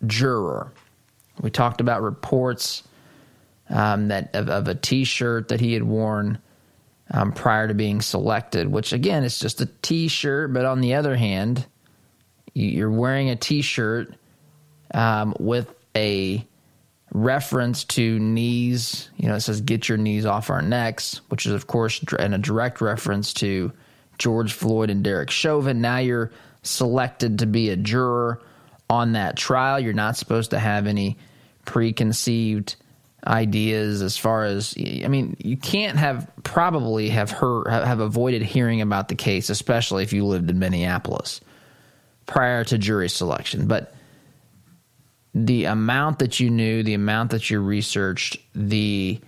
juror. 0.06 0.72
We 1.40 1.50
talked 1.50 1.80
about 1.80 2.02
reports 2.02 2.84
um, 3.68 4.08
that 4.08 4.34
of, 4.36 4.48
of, 4.48 4.68
a 4.68 4.74
T-shirt 4.74 5.48
that 5.48 5.60
he 5.60 5.72
had 5.72 5.82
worn 5.82 6.38
um, 7.10 7.32
prior 7.32 7.66
to 7.66 7.74
being 7.74 8.00
selected. 8.00 8.70
Which 8.70 8.92
again, 8.92 9.24
it's 9.24 9.38
just 9.38 9.60
a 9.60 9.66
T-shirt, 9.82 10.52
but 10.52 10.64
on 10.64 10.80
the 10.80 10.94
other 10.94 11.16
hand, 11.16 11.66
you're 12.52 12.90
wearing 12.90 13.30
a 13.30 13.36
T-shirt 13.36 14.14
um, 14.92 15.34
with 15.40 15.74
a 15.96 16.46
reference 17.14 17.84
to 17.84 18.18
knees. 18.18 19.08
You 19.16 19.28
know, 19.28 19.36
it 19.36 19.40
says 19.40 19.62
"get 19.62 19.88
your 19.88 19.96
knees 19.96 20.26
off 20.26 20.50
our 20.50 20.60
necks," 20.60 21.22
which 21.28 21.46
is 21.46 21.52
of 21.52 21.66
course 21.66 22.04
and 22.18 22.34
a 22.34 22.38
direct 22.38 22.82
reference 22.82 23.32
to 23.34 23.72
George 24.18 24.52
Floyd 24.52 24.90
and 24.90 25.02
Derek 25.02 25.30
Chauvin. 25.30 25.80
Now 25.80 25.98
you're 25.98 26.30
selected 26.62 27.38
to 27.38 27.46
be 27.46 27.70
a 27.70 27.76
juror 27.76 28.42
on 28.90 29.12
that 29.12 29.36
trial. 29.36 29.80
You're 29.80 29.94
not 29.94 30.16
supposed 30.16 30.50
to 30.50 30.58
have 30.58 30.86
any 30.86 31.16
preconceived 31.64 32.76
ideas 33.26 34.02
as 34.02 34.18
far 34.18 34.44
as 34.44 34.74
I 34.78 35.08
mean, 35.08 35.36
you 35.38 35.56
can't 35.56 35.96
have 35.96 36.30
probably 36.42 37.08
have 37.08 37.30
heard 37.30 37.68
have 37.68 38.00
avoided 38.00 38.42
hearing 38.42 38.80
about 38.80 39.08
the 39.08 39.14
case, 39.14 39.50
especially 39.50 40.02
if 40.02 40.12
you 40.12 40.26
lived 40.26 40.50
in 40.50 40.58
Minneapolis 40.58 41.40
prior 42.26 42.64
to 42.64 42.76
jury 42.76 43.08
selection. 43.08 43.66
But 43.66 43.93
the 45.34 45.64
amount 45.64 46.20
that 46.20 46.38
you 46.38 46.50
knew, 46.50 46.82
the 46.82 46.94
amount 46.94 47.30
that 47.32 47.50
you 47.50 47.60
researched, 47.60 48.38
the 48.54 49.20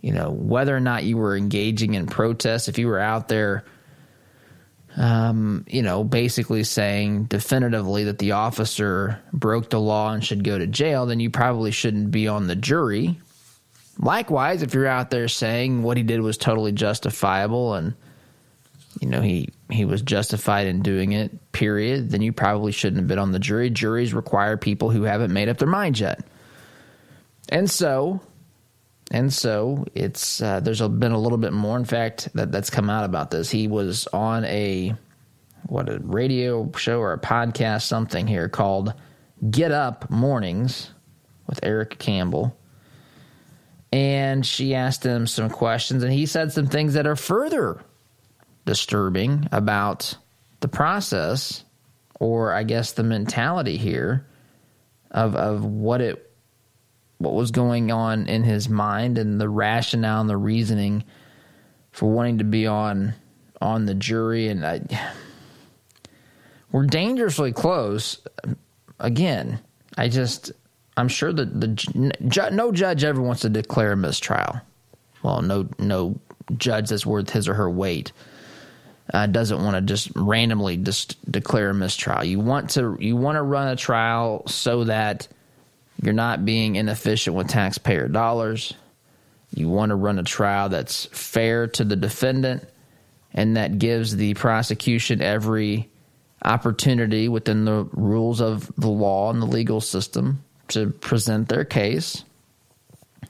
you 0.00 0.12
know 0.12 0.30
whether 0.30 0.76
or 0.76 0.80
not 0.80 1.04
you 1.04 1.16
were 1.16 1.36
engaging 1.36 1.94
in 1.94 2.06
protests, 2.06 2.68
if 2.68 2.78
you 2.78 2.88
were 2.88 2.98
out 2.98 3.28
there, 3.28 3.64
um, 4.96 5.64
you 5.68 5.82
know, 5.82 6.02
basically 6.02 6.64
saying 6.64 7.24
definitively 7.24 8.04
that 8.04 8.18
the 8.18 8.32
officer 8.32 9.20
broke 9.32 9.70
the 9.70 9.80
law 9.80 10.12
and 10.12 10.24
should 10.24 10.42
go 10.42 10.58
to 10.58 10.66
jail, 10.66 11.06
then 11.06 11.20
you 11.20 11.30
probably 11.30 11.70
shouldn't 11.70 12.10
be 12.10 12.26
on 12.26 12.46
the 12.46 12.56
jury. 12.56 13.18
Likewise, 13.98 14.62
if 14.62 14.74
you're 14.74 14.86
out 14.86 15.10
there 15.10 15.28
saying 15.28 15.82
what 15.82 15.96
he 15.96 16.02
did 16.02 16.20
was 16.20 16.36
totally 16.36 16.72
justifiable 16.72 17.74
and 17.74 17.94
you 19.00 19.08
know 19.08 19.20
he 19.20 19.48
he 19.70 19.84
was 19.84 20.02
justified 20.02 20.66
in 20.66 20.80
doing 20.82 21.12
it 21.12 21.52
period 21.52 22.10
then 22.10 22.22
you 22.22 22.32
probably 22.32 22.72
shouldn't 22.72 22.98
have 22.98 23.08
been 23.08 23.18
on 23.18 23.32
the 23.32 23.38
jury. 23.38 23.70
Juries 23.70 24.14
require 24.14 24.56
people 24.56 24.90
who 24.90 25.02
haven't 25.02 25.32
made 25.32 25.48
up 25.48 25.58
their 25.58 25.68
minds 25.68 26.00
yet. 26.00 26.20
And 27.48 27.70
so 27.70 28.20
and 29.10 29.32
so 29.32 29.86
it's 29.94 30.42
uh, 30.42 30.60
there's 30.60 30.80
a, 30.80 30.88
been 30.88 31.12
a 31.12 31.18
little 31.18 31.38
bit 31.38 31.52
more 31.52 31.76
in 31.76 31.84
fact 31.84 32.28
that 32.34 32.52
that's 32.52 32.70
come 32.70 32.90
out 32.90 33.04
about 33.04 33.30
this. 33.30 33.50
He 33.50 33.68
was 33.68 34.06
on 34.08 34.44
a 34.44 34.94
what 35.66 35.88
a 35.88 35.98
radio 35.98 36.70
show 36.76 37.00
or 37.00 37.12
a 37.12 37.18
podcast 37.18 37.82
something 37.82 38.26
here 38.26 38.48
called 38.48 38.94
get 39.50 39.72
up 39.72 40.10
mornings 40.10 40.90
with 41.46 41.60
Erica 41.64 41.96
Campbell. 41.96 42.56
And 43.92 44.44
she 44.44 44.74
asked 44.74 45.04
him 45.04 45.26
some 45.26 45.48
questions 45.48 46.02
and 46.02 46.12
he 46.12 46.26
said 46.26 46.52
some 46.52 46.66
things 46.66 46.94
that 46.94 47.06
are 47.06 47.16
further 47.16 47.80
disturbing 48.66 49.48
about 49.52 50.14
the 50.60 50.68
process, 50.68 51.64
or 52.20 52.52
I 52.52 52.62
guess 52.64 52.92
the 52.92 53.02
mentality 53.02 53.78
here 53.78 54.26
of 55.10 55.34
of 55.34 55.64
what 55.64 56.02
it 56.02 56.30
what 57.18 57.32
was 57.32 57.50
going 57.50 57.90
on 57.90 58.26
in 58.26 58.44
his 58.44 58.68
mind 58.68 59.16
and 59.16 59.40
the 59.40 59.48
rationale 59.48 60.20
and 60.20 60.28
the 60.28 60.36
reasoning 60.36 61.02
for 61.92 62.10
wanting 62.10 62.38
to 62.38 62.44
be 62.44 62.66
on 62.66 63.14
on 63.62 63.86
the 63.86 63.94
jury. 63.94 64.48
And 64.48 64.66
I, 64.66 64.82
we're 66.70 66.84
dangerously 66.84 67.52
close. 67.52 68.20
Again 68.98 69.60
i 69.96 70.08
just 70.08 70.52
i'm 70.96 71.08
sure 71.08 71.32
that 71.32 71.60
the 71.60 72.50
no 72.52 72.72
judge 72.72 73.04
ever 73.04 73.20
wants 73.20 73.42
to 73.42 73.48
declare 73.48 73.92
a 73.92 73.96
mistrial. 73.96 74.60
Well 75.22 75.42
no 75.42 75.68
no 75.78 76.20
judge 76.56 76.90
that's 76.90 77.06
worth 77.06 77.30
his 77.30 77.48
or 77.48 77.54
her 77.54 77.70
weight 77.70 78.12
uh, 79.12 79.26
doesn't 79.26 79.62
want 79.62 79.76
to 79.76 79.82
just 79.82 80.10
randomly 80.16 80.76
just 80.76 81.30
declare 81.30 81.70
a 81.70 81.74
mistrial. 81.74 82.24
You 82.24 82.40
want 82.40 82.70
to 82.70 82.96
you 83.00 83.16
want 83.16 83.36
to 83.36 83.42
run 83.42 83.68
a 83.68 83.76
trial 83.76 84.42
so 84.46 84.84
that 84.84 85.28
you're 86.02 86.12
not 86.12 86.44
being 86.44 86.76
inefficient 86.76 87.36
with 87.36 87.48
taxpayer 87.48 88.08
dollars. 88.08 88.74
You 89.54 89.68
want 89.68 89.90
to 89.90 89.96
run 89.96 90.18
a 90.18 90.24
trial 90.24 90.68
that's 90.68 91.06
fair 91.06 91.68
to 91.68 91.84
the 91.84 91.96
defendant 91.96 92.68
and 93.32 93.56
that 93.56 93.78
gives 93.78 94.16
the 94.16 94.34
prosecution 94.34 95.22
every 95.22 95.88
opportunity 96.44 97.28
within 97.28 97.64
the 97.64 97.88
rules 97.92 98.40
of 98.40 98.70
the 98.76 98.88
law 98.88 99.30
and 99.30 99.40
the 99.40 99.46
legal 99.46 99.80
system 99.80 100.42
to 100.68 100.90
present 100.90 101.48
their 101.48 101.64
case. 101.64 102.24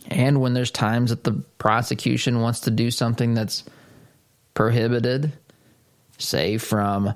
And 0.09 0.41
when 0.41 0.55
there's 0.55 0.71
times 0.71 1.11
that 1.11 1.25
the 1.25 1.33
prosecution 1.59 2.41
wants 2.41 2.61
to 2.61 2.71
do 2.71 2.91
something 2.91 3.35
that's 3.35 3.65
prohibited, 4.55 5.33
say 6.19 6.59
from 6.59 7.15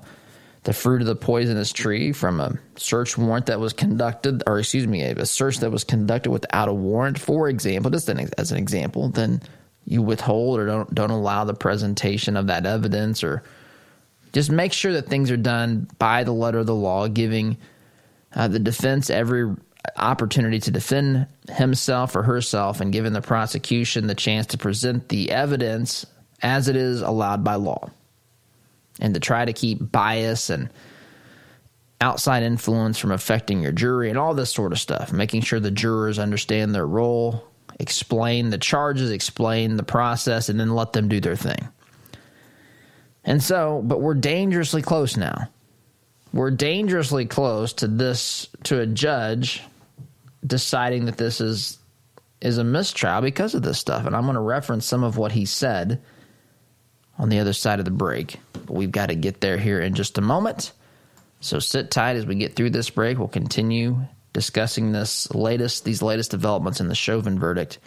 the 0.63 0.73
fruit 0.73 1.01
of 1.01 1.07
the 1.07 1.15
poisonous 1.15 1.71
tree 1.73 2.11
from 2.11 2.39
a 2.39 2.57
search 2.75 3.17
warrant 3.17 3.47
that 3.47 3.59
was 3.59 3.73
conducted, 3.73 4.43
or 4.45 4.59
excuse 4.59 4.85
me, 4.85 5.01
a 5.01 5.25
search 5.25 5.57
that 5.59 5.71
was 5.71 5.83
conducted 5.83 6.29
without 6.29 6.69
a 6.69 6.73
warrant, 6.73 7.17
for 7.17 7.49
example, 7.49 7.89
just 7.89 8.09
as 8.09 8.51
an 8.51 8.57
example, 8.57 9.09
then 9.09 9.41
you 9.85 10.01
withhold 10.03 10.59
or 10.59 10.67
don't 10.67 10.93
don't 10.93 11.09
allow 11.09 11.43
the 11.43 11.55
presentation 11.55 12.37
of 12.37 12.47
that 12.47 12.67
evidence, 12.67 13.23
or 13.23 13.43
just 14.33 14.51
make 14.51 14.71
sure 14.71 14.93
that 14.93 15.07
things 15.07 15.31
are 15.31 15.37
done 15.37 15.89
by 15.97 16.23
the 16.23 16.31
letter 16.31 16.59
of 16.59 16.67
the 16.67 16.75
law, 16.75 17.07
giving 17.07 17.57
uh, 18.35 18.47
the 18.47 18.59
defense 18.59 19.09
every 19.09 19.55
opportunity 19.97 20.59
to 20.59 20.69
defend 20.69 21.25
himself 21.49 22.15
or 22.15 22.21
herself, 22.21 22.81
and 22.81 22.93
giving 22.93 23.13
the 23.13 23.21
prosecution 23.21 24.05
the 24.05 24.13
chance 24.13 24.45
to 24.45 24.59
present 24.59 25.09
the 25.09 25.31
evidence 25.31 26.05
as 26.43 26.67
it 26.67 26.75
is 26.75 27.01
allowed 27.01 27.43
by 27.43 27.55
law 27.55 27.89
and 28.99 29.13
to 29.13 29.19
try 29.19 29.45
to 29.45 29.53
keep 29.53 29.91
bias 29.91 30.49
and 30.49 30.69
outside 32.01 32.43
influence 32.43 32.97
from 32.97 33.11
affecting 33.11 33.61
your 33.61 33.71
jury 33.71 34.09
and 34.09 34.17
all 34.17 34.33
this 34.33 34.53
sort 34.53 34.71
of 34.71 34.79
stuff, 34.79 35.13
making 35.13 35.41
sure 35.41 35.59
the 35.59 35.71
jurors 35.71 36.19
understand 36.19 36.73
their 36.73 36.87
role, 36.87 37.47
explain 37.79 38.49
the 38.49 38.57
charges, 38.57 39.11
explain 39.11 39.77
the 39.77 39.83
process, 39.83 40.49
and 40.49 40.59
then 40.59 40.71
let 40.71 40.93
them 40.93 41.07
do 41.07 41.19
their 41.19 41.35
thing. 41.35 41.67
And 43.23 43.41
so, 43.41 43.81
but 43.85 44.01
we're 44.01 44.15
dangerously 44.15 44.81
close 44.81 45.15
now. 45.15 45.47
We're 46.33 46.51
dangerously 46.51 47.25
close 47.25 47.73
to 47.73 47.87
this, 47.87 48.47
to 48.63 48.79
a 48.79 48.87
judge 48.87 49.61
deciding 50.45 51.05
that 51.05 51.17
this 51.17 51.39
is 51.39 51.77
is 52.41 52.57
a 52.57 52.63
mistrial 52.63 53.21
because 53.21 53.53
of 53.53 53.61
this 53.61 53.77
stuff. 53.77 54.05
And 54.07 54.15
I'm 54.15 54.23
going 54.23 54.33
to 54.33 54.41
reference 54.41 54.85
some 54.85 55.03
of 55.03 55.15
what 55.15 55.31
he 55.31 55.45
said 55.45 56.01
on 57.21 57.29
the 57.29 57.39
other 57.39 57.53
side 57.53 57.79
of 57.79 57.85
the 57.85 57.91
break. 57.91 58.37
But 58.51 58.71
we've 58.71 58.91
got 58.91 59.07
to 59.07 59.15
get 59.15 59.39
there 59.39 59.57
here 59.57 59.79
in 59.79 59.93
just 59.93 60.17
a 60.17 60.21
moment. 60.21 60.73
So 61.39 61.59
sit 61.59 61.91
tight 61.91 62.17
as 62.17 62.25
we 62.25 62.35
get 62.35 62.55
through 62.55 62.71
this 62.71 62.89
break. 62.89 63.17
We'll 63.17 63.27
continue 63.27 63.99
discussing 64.33 64.91
this 64.91 65.33
latest 65.33 65.85
these 65.85 66.01
latest 66.01 66.31
developments 66.31 66.81
in 66.81 66.87
the 66.87 66.95
Chauvin 66.95 67.39
verdict 67.39 67.79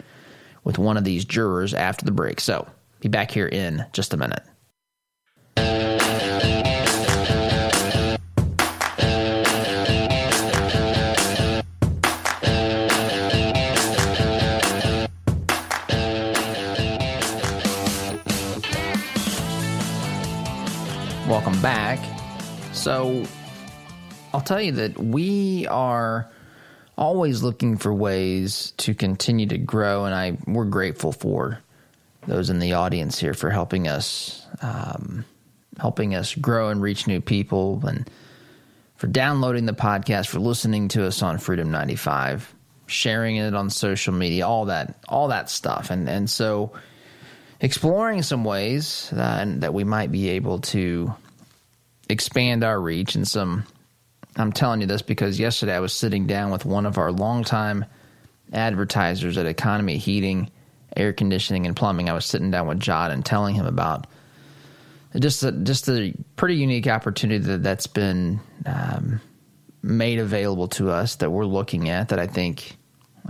with 0.63 0.77
one 0.77 0.97
of 0.97 1.03
these 1.03 1.25
jurors 1.25 1.73
after 1.73 2.05
the 2.05 2.11
break. 2.11 2.39
So 2.39 2.67
be 3.01 3.09
back 3.09 3.29
here 3.29 3.47
in 3.47 3.85
just 3.91 4.13
a 4.13 4.17
minute. 4.17 4.43
So, 22.85 23.23
I'll 24.31 24.41
tell 24.41 24.61
you 24.61 24.73
that 24.73 24.99
we 24.99 25.65
are 25.65 26.29
always 26.95 27.41
looking 27.41 27.77
for 27.77 27.91
ways 27.91 28.73
to 28.77 28.93
continue 28.93 29.47
to 29.47 29.57
grow, 29.57 30.05
and 30.05 30.13
I 30.13 30.37
we're 30.45 30.65
grateful 30.65 31.11
for 31.11 31.63
those 32.27 32.51
in 32.51 32.59
the 32.59 32.73
audience 32.73 33.17
here 33.17 33.33
for 33.33 33.49
helping 33.49 33.87
us 33.87 34.45
um, 34.61 35.25
helping 35.79 36.13
us 36.13 36.35
grow 36.35 36.69
and 36.69 36.79
reach 36.79 37.07
new 37.07 37.21
people, 37.21 37.81
and 37.87 38.07
for 38.97 39.07
downloading 39.07 39.65
the 39.65 39.73
podcast, 39.73 40.27
for 40.27 40.39
listening 40.39 40.89
to 40.89 41.07
us 41.07 41.23
on 41.23 41.39
Freedom 41.39 41.71
ninety 41.71 41.95
five, 41.95 42.53
sharing 42.85 43.37
it 43.37 43.55
on 43.55 43.71
social 43.71 44.13
media, 44.13 44.47
all 44.47 44.65
that 44.65 44.93
all 45.09 45.29
that 45.29 45.49
stuff, 45.49 45.89
and 45.89 46.07
and 46.07 46.29
so 46.29 46.71
exploring 47.59 48.21
some 48.21 48.43
ways 48.43 49.09
that, 49.11 49.61
that 49.61 49.73
we 49.73 49.83
might 49.83 50.11
be 50.11 50.29
able 50.29 50.59
to 50.59 51.15
expand 52.09 52.63
our 52.63 52.79
reach 52.79 53.15
and 53.15 53.27
some 53.27 53.65
I'm 54.37 54.51
telling 54.51 54.81
you 54.81 54.87
this 54.87 55.01
because 55.01 55.39
yesterday 55.39 55.75
I 55.75 55.79
was 55.79 55.93
sitting 55.93 56.27
down 56.27 56.51
with 56.51 56.65
one 56.65 56.85
of 56.85 56.97
our 56.97 57.11
longtime 57.11 57.85
advertisers 58.51 59.37
at 59.37 59.45
Economy 59.45 59.97
Heating, 59.97 60.51
Air 60.95 61.13
Conditioning, 61.13 61.65
and 61.65 61.75
Plumbing. 61.75 62.09
I 62.09 62.13
was 62.13 62.25
sitting 62.25 62.51
down 62.51 62.67
with 62.67 62.79
John 62.79 63.11
and 63.11 63.25
telling 63.25 63.55
him 63.55 63.65
about 63.65 64.07
just 65.17 65.43
a, 65.43 65.51
just 65.51 65.87
a 65.87 66.13
pretty 66.35 66.55
unique 66.55 66.87
opportunity 66.87 67.39
that, 67.45 67.63
that's 67.63 67.87
been 67.87 68.41
um, 68.65 69.21
made 69.81 70.19
available 70.19 70.67
to 70.69 70.89
us 70.91 71.15
that 71.17 71.31
we're 71.31 71.45
looking 71.45 71.89
at. 71.89 72.09
That 72.09 72.19
I 72.19 72.27
think, 72.27 72.75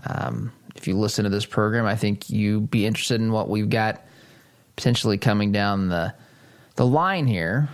um, 0.08 0.52
if 0.76 0.88
you 0.88 0.98
listen 0.98 1.24
to 1.26 1.30
this 1.30 1.46
program, 1.46 1.86
I 1.86 1.96
think 1.96 2.32
you 2.32 2.62
be 2.62 2.88
interested 2.88 3.22
in 3.22 3.32
what 3.32 3.48
we've 3.48 3.70
got 3.70 4.02
potentially 4.76 5.18
coming 5.20 5.52
down 5.52 5.90
the 5.90 6.14
the 6.76 6.86
line 6.86 7.28
here. 7.28 7.70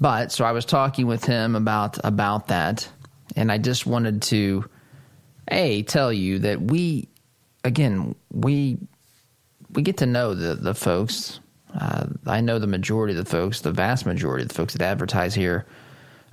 But 0.00 0.32
so 0.32 0.44
I 0.44 0.52
was 0.52 0.64
talking 0.64 1.06
with 1.06 1.24
him 1.24 1.56
about 1.56 1.98
about 2.04 2.48
that, 2.48 2.88
and 3.34 3.50
I 3.50 3.58
just 3.58 3.86
wanted 3.86 4.22
to 4.22 4.68
a 5.50 5.82
tell 5.82 6.12
you 6.12 6.40
that 6.40 6.60
we 6.60 7.08
again 7.64 8.14
we 8.30 8.78
we 9.70 9.82
get 9.82 9.98
to 9.98 10.06
know 10.06 10.34
the 10.34 10.54
the 10.54 10.74
folks. 10.74 11.40
Uh, 11.74 12.06
I 12.26 12.40
know 12.40 12.58
the 12.58 12.66
majority 12.66 13.16
of 13.16 13.22
the 13.22 13.30
folks, 13.30 13.60
the 13.60 13.72
vast 13.72 14.06
majority 14.06 14.42
of 14.42 14.48
the 14.48 14.54
folks 14.54 14.72
that 14.72 14.82
advertise 14.82 15.34
here 15.34 15.66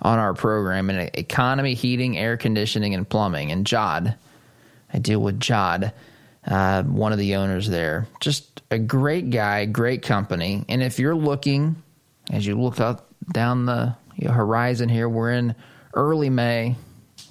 on 0.01 0.19
our 0.19 0.33
program 0.33 0.89
in 0.89 1.09
economy, 1.13 1.73
heating, 1.73 2.17
air 2.17 2.37
conditioning, 2.37 2.93
and 2.93 3.07
plumbing. 3.07 3.51
And 3.51 3.65
Jod, 3.65 4.15
I 4.93 4.99
deal 4.99 5.19
with 5.19 5.39
Jod, 5.39 5.91
uh, 6.45 6.83
one 6.83 7.11
of 7.11 7.19
the 7.19 7.35
owners 7.35 7.67
there. 7.67 8.07
Just 8.19 8.61
a 8.71 8.79
great 8.79 9.29
guy, 9.31 9.65
great 9.65 10.01
company. 10.01 10.63
And 10.69 10.81
if 10.81 10.99
you're 10.99 11.15
looking, 11.15 11.81
as 12.31 12.45
you 12.45 12.59
look 12.59 12.79
up 12.79 13.12
down 13.31 13.65
the 13.65 13.95
you 14.15 14.27
know, 14.27 14.33
horizon 14.33 14.89
here, 14.89 15.07
we're 15.07 15.31
in 15.31 15.55
early 15.93 16.29
May. 16.29 16.75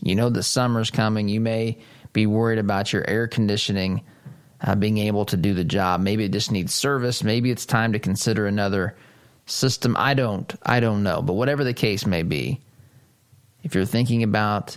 You 0.02 0.14
know 0.14 0.30
the 0.30 0.42
summer's 0.42 0.90
coming. 0.90 1.28
You 1.28 1.40
may 1.40 1.78
be 2.12 2.26
worried 2.26 2.58
about 2.58 2.92
your 2.92 3.08
air 3.08 3.28
conditioning 3.28 4.02
uh, 4.60 4.74
being 4.74 4.98
able 4.98 5.24
to 5.26 5.36
do 5.36 5.54
the 5.54 5.64
job. 5.64 6.00
Maybe 6.00 6.24
it 6.24 6.32
just 6.32 6.52
needs 6.52 6.72
service. 6.72 7.22
Maybe 7.22 7.50
it's 7.50 7.66
time 7.66 7.92
to 7.92 7.98
consider 7.98 8.46
another 8.46 8.96
system. 9.46 9.96
I 9.98 10.14
don't. 10.14 10.52
I 10.62 10.80
don't 10.80 11.02
know. 11.02 11.22
But 11.22 11.34
whatever 11.34 11.64
the 11.64 11.74
case 11.74 12.06
may 12.06 12.22
be, 12.22 12.60
if 13.62 13.74
you're 13.74 13.84
thinking 13.84 14.22
about 14.22 14.76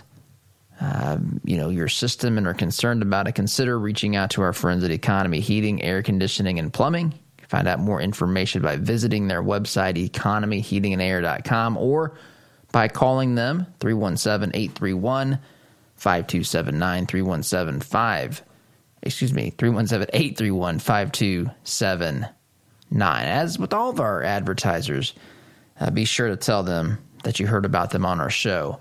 uh, 0.80 1.18
you 1.44 1.56
know 1.56 1.70
your 1.70 1.88
system 1.88 2.36
and 2.38 2.46
are 2.46 2.54
concerned 2.54 3.02
about 3.02 3.28
it, 3.28 3.34
consider 3.34 3.78
reaching 3.78 4.16
out 4.16 4.30
to 4.30 4.42
our 4.42 4.52
friends 4.52 4.84
at 4.84 4.90
Economy 4.90 5.40
Heating, 5.40 5.82
Air 5.82 6.02
Conditioning, 6.02 6.58
and 6.58 6.72
Plumbing. 6.72 7.14
Find 7.48 7.68
out 7.68 7.78
more 7.78 8.00
information 8.00 8.62
by 8.62 8.76
visiting 8.76 9.28
their 9.28 9.42
website, 9.42 9.94
economyheatingandair.com, 10.10 11.76
or 11.76 12.18
by 12.72 12.88
calling 12.88 13.36
them 13.36 13.66
317 13.80 14.50
831 14.54 15.38
5279 15.96 17.06
317 17.06 17.80
5 17.80 18.42
excuse 19.02 19.32
me 19.32 19.50
317 19.56 20.10
831 20.12 20.78
5279 20.78 23.24
as 23.24 23.58
with 23.58 23.72
all 23.72 23.88
of 23.88 24.00
our 24.00 24.22
advertisers 24.22 25.14
uh, 25.80 25.90
be 25.90 26.04
sure 26.04 26.28
to 26.28 26.36
tell 26.36 26.62
them 26.62 26.98
that 27.22 27.40
you 27.40 27.46
heard 27.46 27.64
about 27.64 27.90
them 27.90 28.04
on 28.06 28.20
our 28.20 28.30
show. 28.30 28.78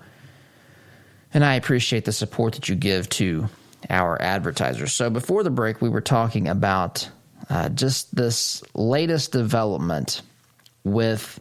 And 1.33 1.43
i 1.43 1.55
appreciate 1.55 2.05
the 2.05 2.13
support 2.13 2.53
that 2.53 2.69
you 2.69 2.75
give 2.75 3.09
to 3.09 3.49
our 3.89 4.21
advertisers. 4.21 4.93
So 4.93 5.09
before 5.09 5.41
the 5.43 5.49
break 5.49 5.81
we 5.81 5.89
were 5.89 6.01
talking 6.01 6.47
about 6.47 7.09
uh, 7.49 7.69
just 7.69 8.15
this 8.15 8.63
latest 8.73 9.31
development 9.31 10.21
with 10.83 11.39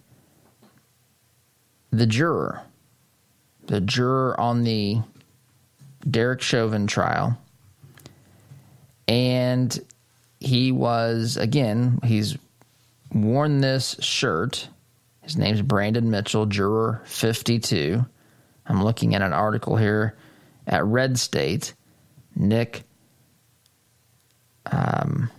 the 1.91 2.07
juror, 2.07 2.63
the 3.67 3.81
juror 3.81 4.39
on 4.41 4.65
the 4.65 5.01
Derek 6.09 6.43
Chauvin 6.43 6.87
trial. 6.87 7.39
And 9.07 9.79
he 10.41 10.73
was, 10.73 11.37
again, 11.37 12.01
he's 12.05 12.37
worn 13.13 13.61
this 13.61 13.97
shirt. 14.01 14.69
His 15.23 15.37
name's 15.37 15.63
Brandon 15.63 16.11
Mitchell, 16.11 16.47
juror 16.47 17.03
52. 17.05 18.05
I'm 18.67 18.83
looking 18.83 19.15
at 19.15 19.23
an 19.23 19.33
article 19.33 19.77
here 19.77 20.17
at 20.67 20.85
Red 20.85 21.19
State. 21.19 21.75
Nick 22.35 22.83
um, 24.67 25.31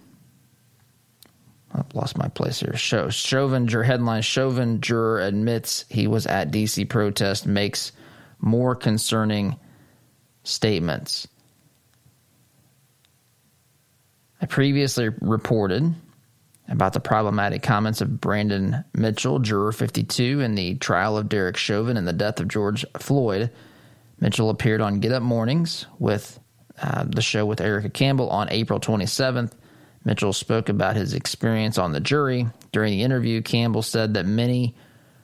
I've 1.75 1.93
lost 1.93 2.17
my 2.17 2.27
place 2.29 2.59
here. 2.59 2.75
Show 2.75 3.09
Chauvin 3.09 3.67
juror 3.67 3.83
headline: 3.83 4.21
Chauvin 4.21 4.81
juror 4.81 5.19
admits 5.19 5.85
he 5.89 6.07
was 6.07 6.25
at 6.25 6.51
DC 6.51 6.87
protest, 6.89 7.45
makes 7.45 7.91
more 8.39 8.75
concerning 8.75 9.59
statements. 10.43 11.27
I 14.41 14.45
previously 14.45 15.09
reported 15.21 15.93
about 16.67 16.93
the 16.93 16.99
problematic 16.99 17.61
comments 17.61 18.01
of 18.01 18.19
Brandon 18.19 18.83
Mitchell, 18.93 19.39
juror 19.39 19.71
52, 19.71 20.41
in 20.41 20.55
the 20.55 20.75
trial 20.75 21.17
of 21.17 21.29
Derek 21.29 21.57
Chauvin 21.57 21.97
and 21.97 22.07
the 22.07 22.13
death 22.13 22.39
of 22.39 22.47
George 22.47 22.85
Floyd. 22.97 23.51
Mitchell 24.19 24.49
appeared 24.49 24.81
on 24.81 24.99
Get 24.99 25.11
Up 25.11 25.23
Mornings 25.23 25.85
with 25.99 26.39
uh, 26.81 27.05
the 27.07 27.21
show 27.21 27.45
with 27.45 27.61
Erica 27.61 27.89
Campbell 27.89 28.29
on 28.29 28.49
April 28.49 28.79
27th 28.79 29.51
Mitchell 30.05 30.33
spoke 30.33 30.69
about 30.69 30.95
his 30.95 31.13
experience 31.13 31.77
on 31.77 31.91
the 31.91 31.99
jury. 31.99 32.47
During 32.71 32.91
the 32.91 33.03
interview, 33.03 33.41
Campbell 33.41 33.81
said 33.81 34.13
that 34.13 34.25
many 34.25 34.75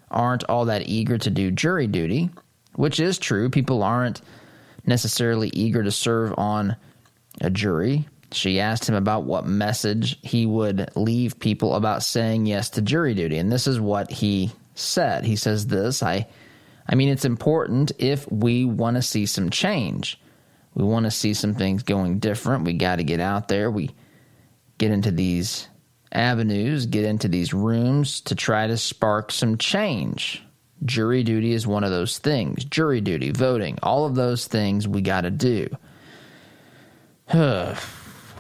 aren't 0.10 0.44
all 0.46 0.66
that 0.66 0.88
eager 0.88 1.18
to 1.20 1.30
do 1.30 1.52
jury 1.52 1.88
duty, 1.88 2.32
which 2.76 3.00
is 3.00 3.18
true. 3.18 3.50
People 3.50 3.84
aren't 3.84 4.22
necessarily 4.86 5.50
eager 5.54 5.84
to 5.84 5.92
serve 5.92 6.34
on 6.38 6.76
a 7.40 7.50
jury. 7.50 8.08
She 8.32 8.60
asked 8.60 8.90
him 8.90 8.96
about 8.96 9.24
what 9.24 9.46
message 9.46 10.18
he 10.22 10.46
would 10.46 10.90
leave 10.96 11.40
people 11.40 11.76
about 11.76 12.02
saying 12.02 12.46
yes 12.46 12.70
to 12.72 12.82
jury 12.82 13.14
duty, 13.14 13.38
and 13.38 13.52
this 13.52 13.68
is 13.68 13.80
what 13.80 14.10
he 14.12 14.52
said. 14.74 15.26
He 15.26 15.36
says 15.36 15.68
this, 15.68 16.02
I 16.02 16.28
I 16.88 16.96
mean 16.96 17.10
it's 17.10 17.26
important 17.26 17.92
if 18.00 18.30
we 18.32 18.66
want 18.66 18.96
to 18.96 19.02
see 19.02 19.26
some 19.26 19.50
change. 19.50 20.20
We 20.74 20.84
want 20.84 21.06
to 21.06 21.12
see 21.12 21.34
some 21.34 21.54
things 21.54 21.84
going 21.84 22.20
different. 22.20 22.64
We 22.64 22.74
got 22.74 22.96
to 22.96 23.04
get 23.04 23.20
out 23.20 23.50
there. 23.50 23.70
We 23.70 23.92
get 24.82 24.92
into 24.92 25.12
these 25.12 25.68
avenues, 26.12 26.88
get 26.88 27.06
into 27.06 27.28
these 27.28 27.54
rooms 27.54 28.20
to 28.22 28.34
try 28.34 28.66
to 28.66 28.76
spark 28.76 29.32
some 29.32 29.56
change. 29.60 30.44
Jury 30.84 31.22
duty 31.22 31.54
is 31.54 31.68
one 31.68 31.84
of 31.84 31.92
those 31.92 32.18
things. 32.18 32.66
Jury 32.66 33.00
duty, 33.00 33.30
voting, 33.30 33.78
all 33.84 34.08
of 34.08 34.16
those 34.16 34.48
things 34.48 34.88
we 34.88 35.02
got 35.02 35.22
to 35.22 35.30
do. 35.30 35.70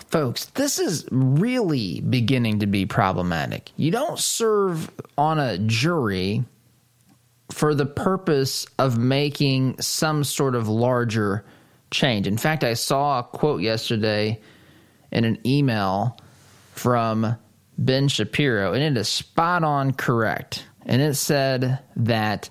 folks, 0.09 0.45
this 0.45 0.79
is 0.79 1.07
really 1.11 2.01
beginning 2.01 2.57
to 2.59 2.65
be 2.65 2.87
problematic. 2.87 3.71
You 3.77 3.91
don't 3.91 4.17
serve 4.17 4.89
on 5.19 5.37
a 5.37 5.59
jury 5.59 6.43
for 7.51 7.75
the 7.75 7.85
purpose 7.85 8.65
of 8.79 8.97
making 8.97 9.79
some 9.79 10.23
sort 10.23 10.55
of 10.55 10.67
larger 10.67 11.45
change. 11.91 12.25
In 12.25 12.37
fact, 12.37 12.63
I 12.63 12.73
saw 12.73 13.19
a 13.19 13.23
quote 13.23 13.61
yesterday 13.61 14.41
in 15.11 15.23
an 15.23 15.37
email 15.45 16.17
from 16.81 17.37
Ben 17.77 18.07
Shapiro, 18.07 18.73
and 18.73 18.81
it 18.81 18.99
is 18.99 19.07
spot 19.07 19.63
on 19.63 19.93
correct. 19.93 20.65
And 20.85 20.99
it 20.99 21.13
said 21.13 21.79
that 21.95 22.49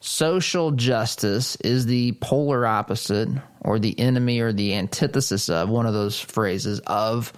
social 0.00 0.72
justice 0.72 1.54
is 1.56 1.86
the 1.86 2.12
polar 2.20 2.66
opposite 2.66 3.28
or 3.60 3.78
the 3.78 3.98
enemy 3.98 4.40
or 4.40 4.52
the 4.52 4.74
antithesis 4.74 5.48
of 5.48 5.68
one 5.68 5.86
of 5.86 5.94
those 5.94 6.18
phrases 6.18 6.80
of 6.80 7.32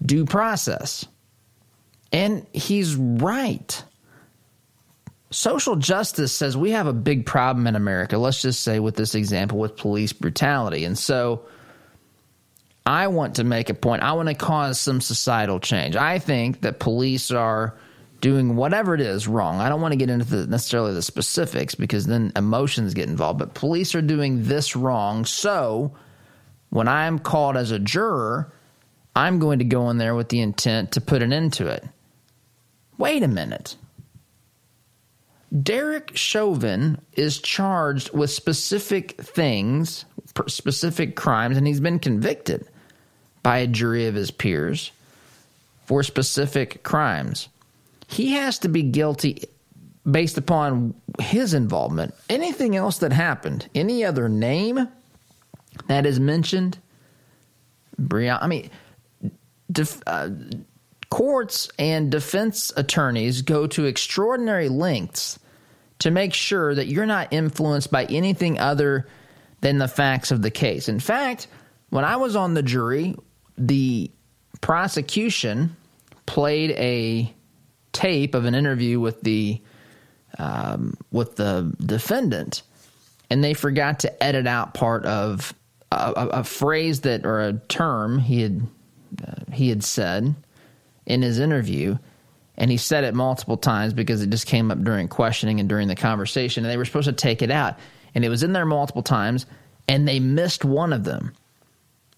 due 0.00 0.24
process. 0.24 1.04
And 2.12 2.46
he's 2.52 2.94
right. 2.94 3.82
Social 5.32 5.76
justice 5.76 6.32
says 6.32 6.56
we 6.56 6.70
have 6.70 6.86
a 6.86 6.92
big 6.92 7.26
problem 7.26 7.66
in 7.66 7.74
America. 7.74 8.18
Let's 8.18 8.42
just 8.42 8.62
say, 8.62 8.78
with 8.78 8.94
this 8.94 9.16
example, 9.16 9.58
with 9.58 9.76
police 9.76 10.12
brutality. 10.12 10.84
And 10.84 10.96
so 10.98 11.42
I 12.90 13.06
want 13.06 13.36
to 13.36 13.44
make 13.44 13.70
a 13.70 13.74
point. 13.74 14.02
I 14.02 14.14
want 14.14 14.30
to 14.30 14.34
cause 14.34 14.80
some 14.80 15.00
societal 15.00 15.60
change. 15.60 15.94
I 15.94 16.18
think 16.18 16.62
that 16.62 16.80
police 16.80 17.30
are 17.30 17.78
doing 18.20 18.56
whatever 18.56 18.96
it 18.96 19.00
is 19.00 19.28
wrong. 19.28 19.60
I 19.60 19.68
don't 19.68 19.80
want 19.80 19.92
to 19.92 19.96
get 19.96 20.10
into 20.10 20.24
the, 20.24 20.48
necessarily 20.48 20.92
the 20.92 21.00
specifics 21.00 21.76
because 21.76 22.06
then 22.06 22.32
emotions 22.34 22.92
get 22.92 23.08
involved, 23.08 23.38
but 23.38 23.54
police 23.54 23.94
are 23.94 24.02
doing 24.02 24.42
this 24.42 24.74
wrong. 24.74 25.24
So 25.24 25.94
when 26.70 26.88
I'm 26.88 27.20
called 27.20 27.56
as 27.56 27.70
a 27.70 27.78
juror, 27.78 28.52
I'm 29.14 29.38
going 29.38 29.60
to 29.60 29.64
go 29.64 29.88
in 29.90 29.98
there 29.98 30.16
with 30.16 30.28
the 30.28 30.40
intent 30.40 30.90
to 30.92 31.00
put 31.00 31.22
an 31.22 31.32
end 31.32 31.52
to 31.54 31.68
it. 31.68 31.84
Wait 32.98 33.22
a 33.22 33.28
minute. 33.28 33.76
Derek 35.62 36.16
Chauvin 36.16 37.00
is 37.12 37.38
charged 37.38 38.12
with 38.12 38.30
specific 38.30 39.12
things, 39.12 40.06
specific 40.48 41.14
crimes, 41.14 41.56
and 41.56 41.68
he's 41.68 41.78
been 41.78 42.00
convicted 42.00 42.66
by 43.42 43.58
a 43.58 43.66
jury 43.66 44.06
of 44.06 44.14
his 44.14 44.30
peers 44.30 44.90
for 45.86 46.02
specific 46.02 46.82
crimes 46.82 47.48
he 48.10 48.32
has 48.32 48.58
to 48.58 48.68
be 48.68 48.82
guilty 48.82 49.44
based 50.10 50.36
upon 50.36 50.94
his 51.20 51.54
involvement. 51.54 52.12
Anything 52.28 52.74
else 52.74 52.98
that 52.98 53.12
happened, 53.12 53.68
any 53.74 54.04
other 54.04 54.28
name 54.28 54.88
that 55.86 56.06
is 56.06 56.18
mentioned, 56.18 56.78
Breon, 58.00 58.38
I 58.40 58.48
mean, 58.48 58.70
def, 59.70 60.02
uh, 60.06 60.30
courts 61.08 61.68
and 61.78 62.10
defense 62.10 62.72
attorneys 62.76 63.42
go 63.42 63.68
to 63.68 63.84
extraordinary 63.84 64.68
lengths 64.68 65.38
to 66.00 66.10
make 66.10 66.34
sure 66.34 66.74
that 66.74 66.88
you're 66.88 67.06
not 67.06 67.32
influenced 67.32 67.92
by 67.92 68.06
anything 68.06 68.58
other 68.58 69.06
than 69.60 69.78
the 69.78 69.88
facts 69.88 70.32
of 70.32 70.42
the 70.42 70.50
case. 70.50 70.88
In 70.88 70.98
fact, 70.98 71.46
when 71.90 72.04
I 72.04 72.16
was 72.16 72.34
on 72.34 72.54
the 72.54 72.62
jury, 72.62 73.14
the 73.60 74.10
prosecution 74.60 75.76
played 76.26 76.70
a 76.72 77.32
tape 77.92 78.34
of 78.34 78.46
an 78.46 78.54
interview 78.54 78.98
with 78.98 79.20
the 79.20 79.60
um, 80.38 80.96
with 81.10 81.36
the 81.36 81.74
defendant, 81.84 82.62
and 83.28 83.44
they 83.44 83.52
forgot 83.52 84.00
to 84.00 84.22
edit 84.22 84.46
out 84.46 84.74
part 84.74 85.04
of 85.04 85.52
a, 85.92 86.28
a, 86.32 86.44
phrase 86.44 87.00
that 87.00 87.26
or 87.26 87.40
a 87.40 87.54
term 87.68 88.18
he 88.18 88.40
had 88.40 88.62
uh, 89.26 89.52
he 89.52 89.68
had 89.68 89.82
said 89.82 90.34
in 91.04 91.20
his 91.20 91.38
interview, 91.38 91.98
and 92.56 92.70
he 92.70 92.76
said 92.76 93.04
it 93.04 93.14
multiple 93.14 93.56
times 93.56 93.92
because 93.92 94.22
it 94.22 94.30
just 94.30 94.46
came 94.46 94.70
up 94.70 94.82
during 94.82 95.08
questioning 95.08 95.60
and 95.60 95.68
during 95.68 95.88
the 95.88 95.96
conversation, 95.96 96.64
and 96.64 96.72
they 96.72 96.76
were 96.76 96.84
supposed 96.84 97.08
to 97.08 97.12
take 97.12 97.42
it 97.42 97.50
out, 97.50 97.78
and 98.14 98.24
it 98.24 98.28
was 98.28 98.42
in 98.42 98.52
there 98.52 98.66
multiple 98.66 99.02
times, 99.02 99.46
and 99.88 100.06
they 100.06 100.20
missed 100.20 100.64
one 100.64 100.92
of 100.92 101.04
them. 101.04 101.32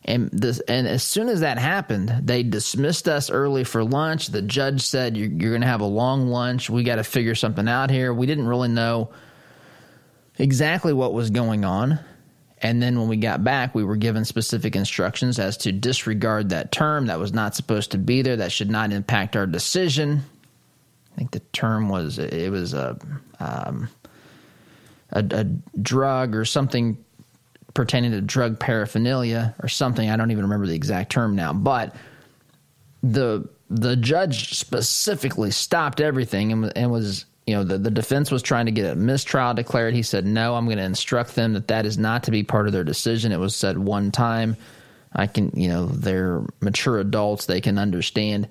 And 0.04 0.30
this, 0.32 0.58
and 0.60 0.88
as 0.88 1.04
soon 1.04 1.28
as 1.28 1.40
that 1.40 1.58
happened, 1.58 2.12
they 2.24 2.42
dismissed 2.42 3.08
us 3.08 3.30
early 3.30 3.62
for 3.62 3.84
lunch. 3.84 4.28
The 4.28 4.42
judge 4.42 4.82
said, 4.82 5.16
"You're, 5.16 5.30
you're 5.30 5.50
going 5.50 5.60
to 5.60 5.66
have 5.68 5.80
a 5.80 5.86
long 5.86 6.26
lunch. 6.26 6.68
We 6.68 6.82
got 6.82 6.96
to 6.96 7.04
figure 7.04 7.36
something 7.36 7.68
out 7.68 7.90
here." 7.90 8.12
We 8.12 8.26
didn't 8.26 8.48
really 8.48 8.68
know 8.68 9.10
exactly 10.38 10.92
what 10.92 11.12
was 11.12 11.30
going 11.30 11.64
on. 11.64 12.00
And 12.62 12.80
then 12.80 12.98
when 12.98 13.08
we 13.08 13.16
got 13.16 13.42
back, 13.42 13.74
we 13.74 13.82
were 13.84 13.96
given 13.96 14.24
specific 14.24 14.76
instructions 14.76 15.38
as 15.38 15.56
to 15.58 15.72
disregard 15.72 16.50
that 16.50 16.70
term. 16.70 17.06
That 17.06 17.18
was 17.18 17.32
not 17.32 17.56
supposed 17.56 17.90
to 17.90 17.98
be 17.98 18.22
there. 18.22 18.36
That 18.36 18.52
should 18.52 18.70
not 18.70 18.92
impact 18.92 19.36
our 19.36 19.46
decision. 19.46 20.22
I 21.12 21.16
think 21.16 21.32
the 21.32 21.40
term 21.52 21.88
was 21.88 22.18
it 22.18 22.50
was 22.50 22.72
a 22.72 22.98
um, 23.40 23.88
a, 25.10 25.24
a 25.30 25.44
drug 25.44 26.34
or 26.34 26.44
something 26.44 27.04
pertaining 27.74 28.12
to 28.12 28.20
drug 28.20 28.58
paraphernalia 28.58 29.54
or 29.62 29.68
something. 29.68 30.08
I 30.08 30.16
don't 30.16 30.30
even 30.30 30.44
remember 30.44 30.66
the 30.66 30.74
exact 30.74 31.10
term 31.10 31.34
now, 31.36 31.52
but 31.52 31.94
the 33.02 33.48
the 33.70 33.96
judge 33.96 34.54
specifically 34.54 35.50
stopped 35.50 36.00
everything 36.00 36.52
and, 36.52 36.72
and 36.76 36.90
was 36.90 37.24
you 37.46 37.54
know 37.54 37.64
the, 37.64 37.78
the 37.78 37.90
defense 37.90 38.30
was 38.30 38.42
trying 38.42 38.66
to 38.66 38.72
get 38.72 38.90
a 38.90 38.94
mistrial 38.94 39.54
declared. 39.54 39.94
He 39.94 40.02
said 40.02 40.26
no 40.26 40.54
i'm 40.54 40.66
going 40.66 40.78
to 40.78 40.84
instruct 40.84 41.34
them 41.34 41.54
that 41.54 41.68
that 41.68 41.86
is 41.86 41.98
not 41.98 42.24
to 42.24 42.30
be 42.30 42.42
part 42.42 42.66
of 42.66 42.72
their 42.72 42.84
decision. 42.84 43.32
It 43.32 43.40
was 43.40 43.56
said 43.56 43.78
one 43.78 44.10
time. 44.10 44.56
I 45.14 45.26
can 45.26 45.50
you 45.54 45.68
know 45.68 45.86
they're 45.86 46.42
mature 46.60 46.98
adults. 46.98 47.46
They 47.46 47.60
can 47.60 47.78
understand. 47.78 48.48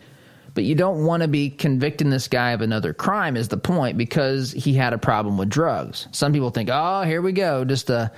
But 0.54 0.66
you 0.66 0.76
don't 0.76 1.06
want 1.06 1.22
to 1.22 1.30
be 1.30 1.50
convicting 1.50 2.10
this 2.10 2.28
guy 2.28 2.52
of 2.52 2.60
another 2.60 2.94
crime 2.94 3.38
is 3.38 3.48
the 3.48 3.58
point 3.58 3.98
because 3.98 4.52
he 4.52 4.74
had 4.74 4.92
a 4.92 4.98
problem 4.98 5.38
with 5.38 5.48
drugs. 5.48 6.08
Some 6.12 6.34
people 6.34 6.50
think 6.50 6.70
oh 6.72 7.04
here 7.04 7.22
we 7.22 7.32
go 7.32 7.64
just 7.64 7.90
a 7.90 8.12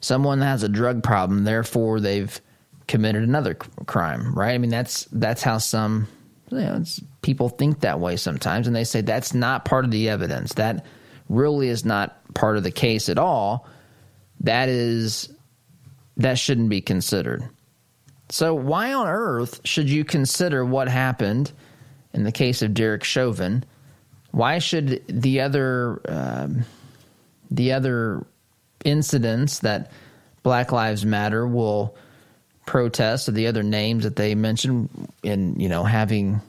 someone 0.00 0.40
has 0.40 0.62
a 0.62 0.68
drug 0.68 1.02
problem, 1.02 1.44
therefore 1.44 2.00
they've 2.00 2.40
committed 2.86 3.22
another 3.22 3.54
crime, 3.54 4.34
right? 4.34 4.54
I 4.54 4.58
mean, 4.58 4.70
that's 4.70 5.04
that's 5.12 5.42
how 5.42 5.58
some 5.58 6.06
you 6.50 6.58
know, 6.58 6.84
people 7.22 7.48
think 7.48 7.80
that 7.80 8.00
way 8.00 8.16
sometimes, 8.16 8.66
and 8.66 8.76
they 8.76 8.84
say 8.84 9.00
that's 9.00 9.34
not 9.34 9.64
part 9.64 9.84
of 9.84 9.90
the 9.90 10.08
evidence. 10.08 10.54
That 10.54 10.84
really 11.28 11.68
is 11.68 11.84
not 11.84 12.34
part 12.34 12.56
of 12.56 12.62
the 12.62 12.70
case 12.70 13.08
at 13.08 13.18
all. 13.18 13.66
That 14.40 14.68
is 14.68 15.28
that 16.16 16.38
shouldn't 16.38 16.68
be 16.68 16.80
considered. 16.80 17.48
So, 18.28 18.54
why 18.54 18.92
on 18.92 19.06
earth 19.06 19.60
should 19.64 19.88
you 19.88 20.04
consider 20.04 20.64
what 20.64 20.88
happened 20.88 21.52
in 22.12 22.24
the 22.24 22.32
case 22.32 22.62
of 22.62 22.74
Derek 22.74 23.04
Chauvin? 23.04 23.64
Why 24.32 24.58
should 24.58 25.02
the 25.08 25.40
other 25.40 26.00
um, 26.08 26.64
the 27.50 27.72
other 27.72 28.26
incidents 28.84 29.60
that 29.60 29.90
Black 30.42 30.72
Lives 30.72 31.04
Matter 31.04 31.46
will 31.46 31.96
protest 32.66 33.28
or 33.28 33.32
the 33.32 33.46
other 33.46 33.62
names 33.62 34.04
that 34.04 34.16
they 34.16 34.34
mentioned 34.34 34.88
in 35.22 35.58
you 35.60 35.68
know 35.68 35.84
having 35.84 36.40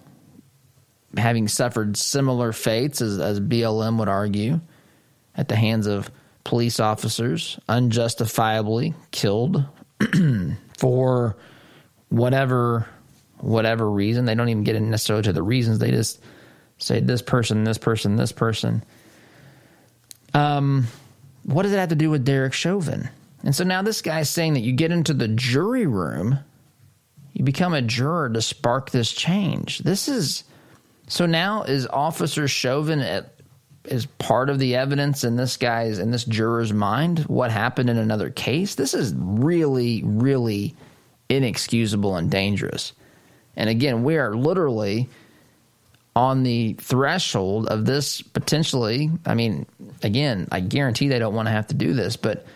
having 1.15 1.47
suffered 1.47 1.95
similar 1.95 2.51
fates 2.51 3.01
as, 3.01 3.19
as 3.19 3.39
BLM 3.39 3.99
would 3.99 4.09
argue 4.09 4.59
at 5.35 5.47
the 5.47 5.55
hands 5.55 5.87
of 5.87 6.11
police 6.43 6.79
officers 6.79 7.59
unjustifiably 7.69 8.93
killed 9.11 9.63
for 10.77 11.37
whatever 12.09 12.87
whatever 13.39 13.89
reason. 13.89 14.25
They 14.25 14.35
don't 14.35 14.49
even 14.49 14.63
get 14.63 14.75
in 14.75 14.89
necessarily 14.89 15.23
to 15.23 15.33
the 15.33 15.43
reasons. 15.43 15.79
They 15.79 15.91
just 15.91 16.21
say 16.77 16.99
this 16.99 17.21
person 17.21 17.63
this 17.63 17.77
person 17.77 18.15
this 18.15 18.31
person. 18.31 18.83
Um 20.33 20.87
what 21.47 21.63
does 21.63 21.71
it 21.71 21.77
have 21.77 21.89
to 21.89 21.95
do 21.95 22.09
with 22.09 22.25
Derek 22.25 22.53
Chauvin? 22.53 23.09
And 23.41 23.55
so 23.55 23.63
now 23.63 23.81
this 23.81 24.01
guy's 24.01 24.29
saying 24.29 24.53
that 24.55 24.61
you 24.61 24.73
get 24.73 24.91
into 24.91 25.13
the 25.13 25.29
jury 25.29 25.87
room, 25.87 26.39
you 27.31 27.45
become 27.45 27.73
a 27.73 27.81
juror 27.81 28.29
to 28.29 28.41
spark 28.41 28.91
this 28.91 29.13
change. 29.13 29.79
This 29.79 30.09
is 30.09 30.43
so 31.07 31.25
now 31.25 31.63
is 31.63 31.87
Officer 31.87 32.49
Chauvin 32.49 32.99
at, 32.99 33.33
is 33.85 34.05
part 34.05 34.49
of 34.49 34.59
the 34.59 34.75
evidence 34.75 35.23
in 35.23 35.37
this 35.37 35.55
guy's 35.55 35.99
in 35.99 36.11
this 36.11 36.25
juror's 36.25 36.73
mind 36.73 37.19
what 37.19 37.49
happened 37.49 37.89
in 37.89 37.97
another 37.97 38.29
case. 38.29 38.75
This 38.75 38.93
is 38.93 39.13
really, 39.15 40.03
really 40.03 40.75
inexcusable 41.29 42.17
and 42.17 42.29
dangerous. 42.29 42.91
And 43.55 43.69
again, 43.69 44.03
we 44.03 44.17
are 44.17 44.35
literally 44.35 45.07
on 46.17 46.41
the 46.41 46.73
threshold 46.73 47.67
of 47.67 47.85
this 47.85 48.23
potentially. 48.23 49.11
I 49.27 49.35
mean, 49.35 49.67
again, 50.01 50.47
I 50.51 50.61
guarantee 50.61 51.09
they 51.09 51.19
don't 51.19 51.35
want 51.35 51.45
to 51.45 51.51
have 51.51 51.67
to 51.67 51.75
do 51.75 51.93
this, 51.93 52.17
but 52.17 52.47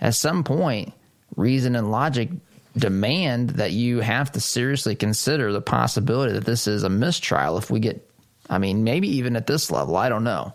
at 0.00 0.14
some 0.14 0.42
point, 0.42 0.94
reason 1.36 1.76
and 1.76 1.90
logic 1.90 2.30
demand 2.78 3.50
that 3.50 3.72
you 3.72 4.00
have 4.00 4.32
to 4.32 4.40
seriously 4.40 4.94
consider 4.94 5.52
the 5.52 5.60
possibility 5.60 6.32
that 6.32 6.46
this 6.46 6.66
is 6.66 6.82
a 6.82 6.88
mistrial 6.88 7.58
if 7.58 7.70
we 7.70 7.78
get, 7.78 8.10
I 8.48 8.56
mean, 8.56 8.84
maybe 8.84 9.08
even 9.18 9.36
at 9.36 9.46
this 9.46 9.70
level. 9.70 9.98
I 9.98 10.08
don't 10.08 10.24
know. 10.24 10.54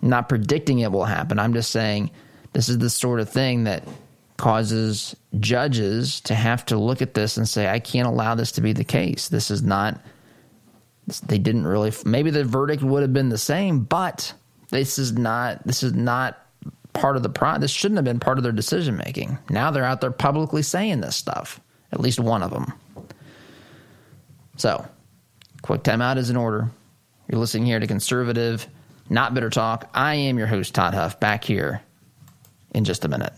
I'm 0.00 0.08
not 0.08 0.30
predicting 0.30 0.78
it 0.78 0.90
will 0.90 1.04
happen. 1.04 1.38
I'm 1.38 1.52
just 1.52 1.70
saying 1.70 2.10
this 2.54 2.70
is 2.70 2.78
the 2.78 2.88
sort 2.88 3.20
of 3.20 3.28
thing 3.28 3.64
that 3.64 3.86
causes 4.38 5.14
judges 5.38 6.22
to 6.22 6.34
have 6.34 6.64
to 6.66 6.78
look 6.78 7.02
at 7.02 7.12
this 7.12 7.36
and 7.36 7.46
say, 7.46 7.68
I 7.68 7.78
can't 7.78 8.08
allow 8.08 8.34
this 8.34 8.52
to 8.52 8.62
be 8.62 8.72
the 8.72 8.84
case. 8.84 9.28
This 9.28 9.50
is 9.50 9.62
not, 9.62 10.00
they 11.26 11.38
didn't 11.38 11.66
really, 11.66 11.92
maybe 12.04 12.30
the 12.30 12.44
verdict 12.44 12.82
would 12.82 13.02
have 13.02 13.12
been 13.12 13.28
the 13.28 13.38
same, 13.38 13.80
but 13.80 14.32
this 14.70 14.98
is 14.98 15.12
not, 15.12 15.64
this 15.66 15.82
is 15.82 15.92
not 15.92 16.40
part 16.92 17.16
of 17.16 17.22
the 17.22 17.28
pro. 17.28 17.58
This 17.58 17.70
shouldn't 17.70 17.98
have 17.98 18.04
been 18.04 18.20
part 18.20 18.38
of 18.38 18.44
their 18.44 18.52
decision 18.52 18.96
making. 18.96 19.38
Now 19.50 19.70
they're 19.70 19.84
out 19.84 20.00
there 20.00 20.10
publicly 20.10 20.62
saying 20.62 21.00
this 21.00 21.16
stuff, 21.16 21.60
at 21.92 22.00
least 22.00 22.18
one 22.20 22.42
of 22.42 22.50
them. 22.50 22.72
So, 24.56 24.86
quick 25.62 25.82
timeout 25.82 26.16
is 26.16 26.30
in 26.30 26.36
order. 26.36 26.70
You're 27.28 27.40
listening 27.40 27.66
here 27.66 27.80
to 27.80 27.86
Conservative, 27.86 28.66
Not 29.10 29.34
Bitter 29.34 29.50
Talk. 29.50 29.90
I 29.92 30.14
am 30.14 30.38
your 30.38 30.46
host, 30.46 30.74
Todd 30.74 30.94
Huff, 30.94 31.18
back 31.18 31.44
here 31.44 31.82
in 32.74 32.84
just 32.84 33.04
a 33.04 33.08
minute. 33.08 33.32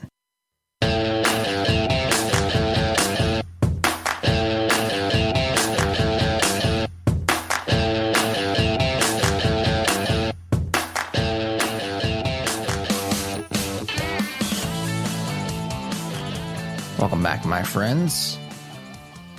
My 17.47 17.62
friends. 17.62 18.38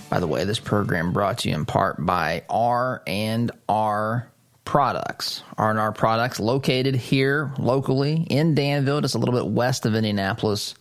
By 0.09 0.19
the 0.19 0.27
way, 0.27 0.45
this 0.45 0.59
program 0.59 1.11
brought 1.11 1.39
to 1.39 1.49
you 1.49 1.55
in 1.55 1.65
part 1.65 2.05
by 2.05 2.43
R 2.49 3.03
and 3.05 3.51
R 3.67 4.31
Products. 4.63 5.43
R 5.57 5.69
and 5.69 5.79
R 5.79 5.91
Products 5.91 6.39
located 6.39 6.95
here 6.95 7.51
locally 7.57 8.25
in 8.29 8.55
Danville, 8.55 9.01
just 9.01 9.15
a 9.15 9.17
little 9.17 9.35
bit 9.35 9.47
west 9.47 9.85
of 9.85 9.95
Indianapolis. 9.95 10.75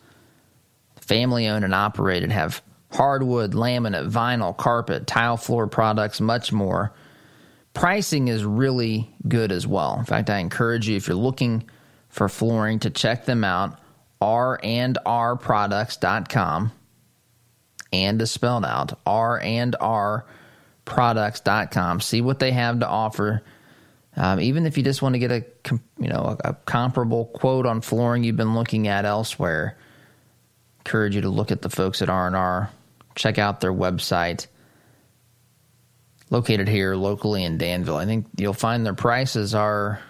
Family 1.00 1.48
owned 1.48 1.64
and 1.64 1.74
operated, 1.74 2.30
have 2.30 2.62
hardwood, 2.92 3.52
laminate, 3.52 4.10
vinyl, 4.10 4.56
carpet, 4.56 5.06
tile 5.06 5.36
floor 5.36 5.66
products, 5.66 6.20
much 6.20 6.52
more. 6.52 6.92
Pricing 7.74 8.28
is 8.28 8.44
really 8.44 9.10
good 9.28 9.52
as 9.52 9.66
well. 9.66 9.98
In 9.98 10.04
fact, 10.04 10.30
I 10.30 10.38
encourage 10.38 10.88
you 10.88 10.96
if 10.96 11.08
you're 11.08 11.16
looking 11.16 11.68
for 12.08 12.28
flooring 12.28 12.78
to 12.80 12.90
check 12.90 13.26
them 13.26 13.44
out 13.44 13.78
randrproducts.com 14.22 16.72
and 18.04 18.20
is 18.20 18.30
spelled 18.30 18.64
out 18.64 18.98
r 19.06 19.40
and 19.40 19.76
r 19.80 20.26
products.com 20.84 22.00
see 22.00 22.20
what 22.20 22.38
they 22.38 22.52
have 22.52 22.80
to 22.80 22.88
offer. 22.88 23.42
Um, 24.18 24.40
even 24.40 24.64
if 24.64 24.78
you 24.78 24.84
just 24.84 25.02
want 25.02 25.14
to 25.14 25.18
get 25.18 25.30
a 25.30 25.44
you 25.98 26.08
know 26.08 26.36
a, 26.44 26.50
a, 26.50 26.54
comparable 26.54 27.26
quote 27.26 27.66
on 27.66 27.80
flooring 27.80 28.24
you've 28.24 28.36
been 28.36 28.54
looking 28.54 28.88
at 28.88 29.04
elsewhere 29.04 29.76
encourage 30.78 31.14
you 31.14 31.22
to 31.22 31.28
look 31.28 31.50
at 31.50 31.60
the 31.60 31.68
folks 31.68 32.00
at 32.00 32.08
r&r 32.08 32.70
check 33.16 33.38
out 33.38 33.60
their 33.60 33.72
website. 33.72 34.46
Located 36.30 36.68
here 36.68 36.94
locally 36.94 37.42
in 37.42 37.58
danville. 37.58 37.96
I 37.96 38.04
think 38.04 38.26
you'll 38.36 38.52
find 38.52 38.86
their 38.86 38.94
prices 38.94 39.52
are 39.54 40.00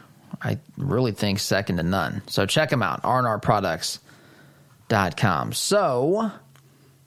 I 0.42 0.58
really 0.76 1.12
think 1.12 1.38
second 1.38 1.78
to 1.78 1.82
none. 1.82 2.20
So 2.26 2.44
check 2.44 2.68
them 2.68 2.82
out, 2.82 3.02
rnrproducts.com. 3.02 5.52
So, 5.52 6.30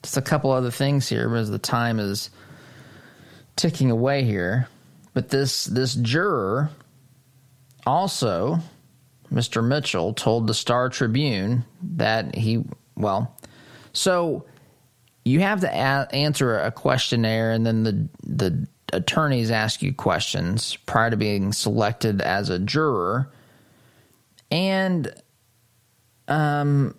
just 0.02 0.16
a 0.16 0.22
couple 0.22 0.50
other 0.50 0.70
things 0.70 1.08
here 1.08 1.34
as 1.36 1.50
the 1.50 1.58
time 1.58 1.98
is 1.98 2.30
ticking 3.56 3.90
away 3.90 4.24
here. 4.24 4.68
But 5.12 5.28
this 5.28 5.64
this 5.64 5.94
juror 5.94 6.70
also, 7.86 8.60
Mr. 9.32 9.64
Mitchell, 9.66 10.14
told 10.14 10.46
the 10.46 10.54
Star 10.54 10.88
Tribune 10.88 11.64
that 11.82 12.34
he 12.34 12.64
well, 12.96 13.36
so 13.92 14.44
you 15.24 15.40
have 15.40 15.60
to 15.60 15.68
a- 15.68 16.14
answer 16.14 16.58
a 16.58 16.70
questionnaire, 16.70 17.52
and 17.52 17.66
then 17.66 17.82
the 17.82 18.08
the 18.22 18.66
attorneys 18.92 19.50
ask 19.50 19.82
you 19.82 19.92
questions 19.92 20.76
prior 20.86 21.10
to 21.10 21.16
being 21.16 21.52
selected 21.52 22.20
as 22.20 22.48
a 22.50 22.58
juror. 22.58 23.30
And 24.50 25.12
um, 26.26 26.94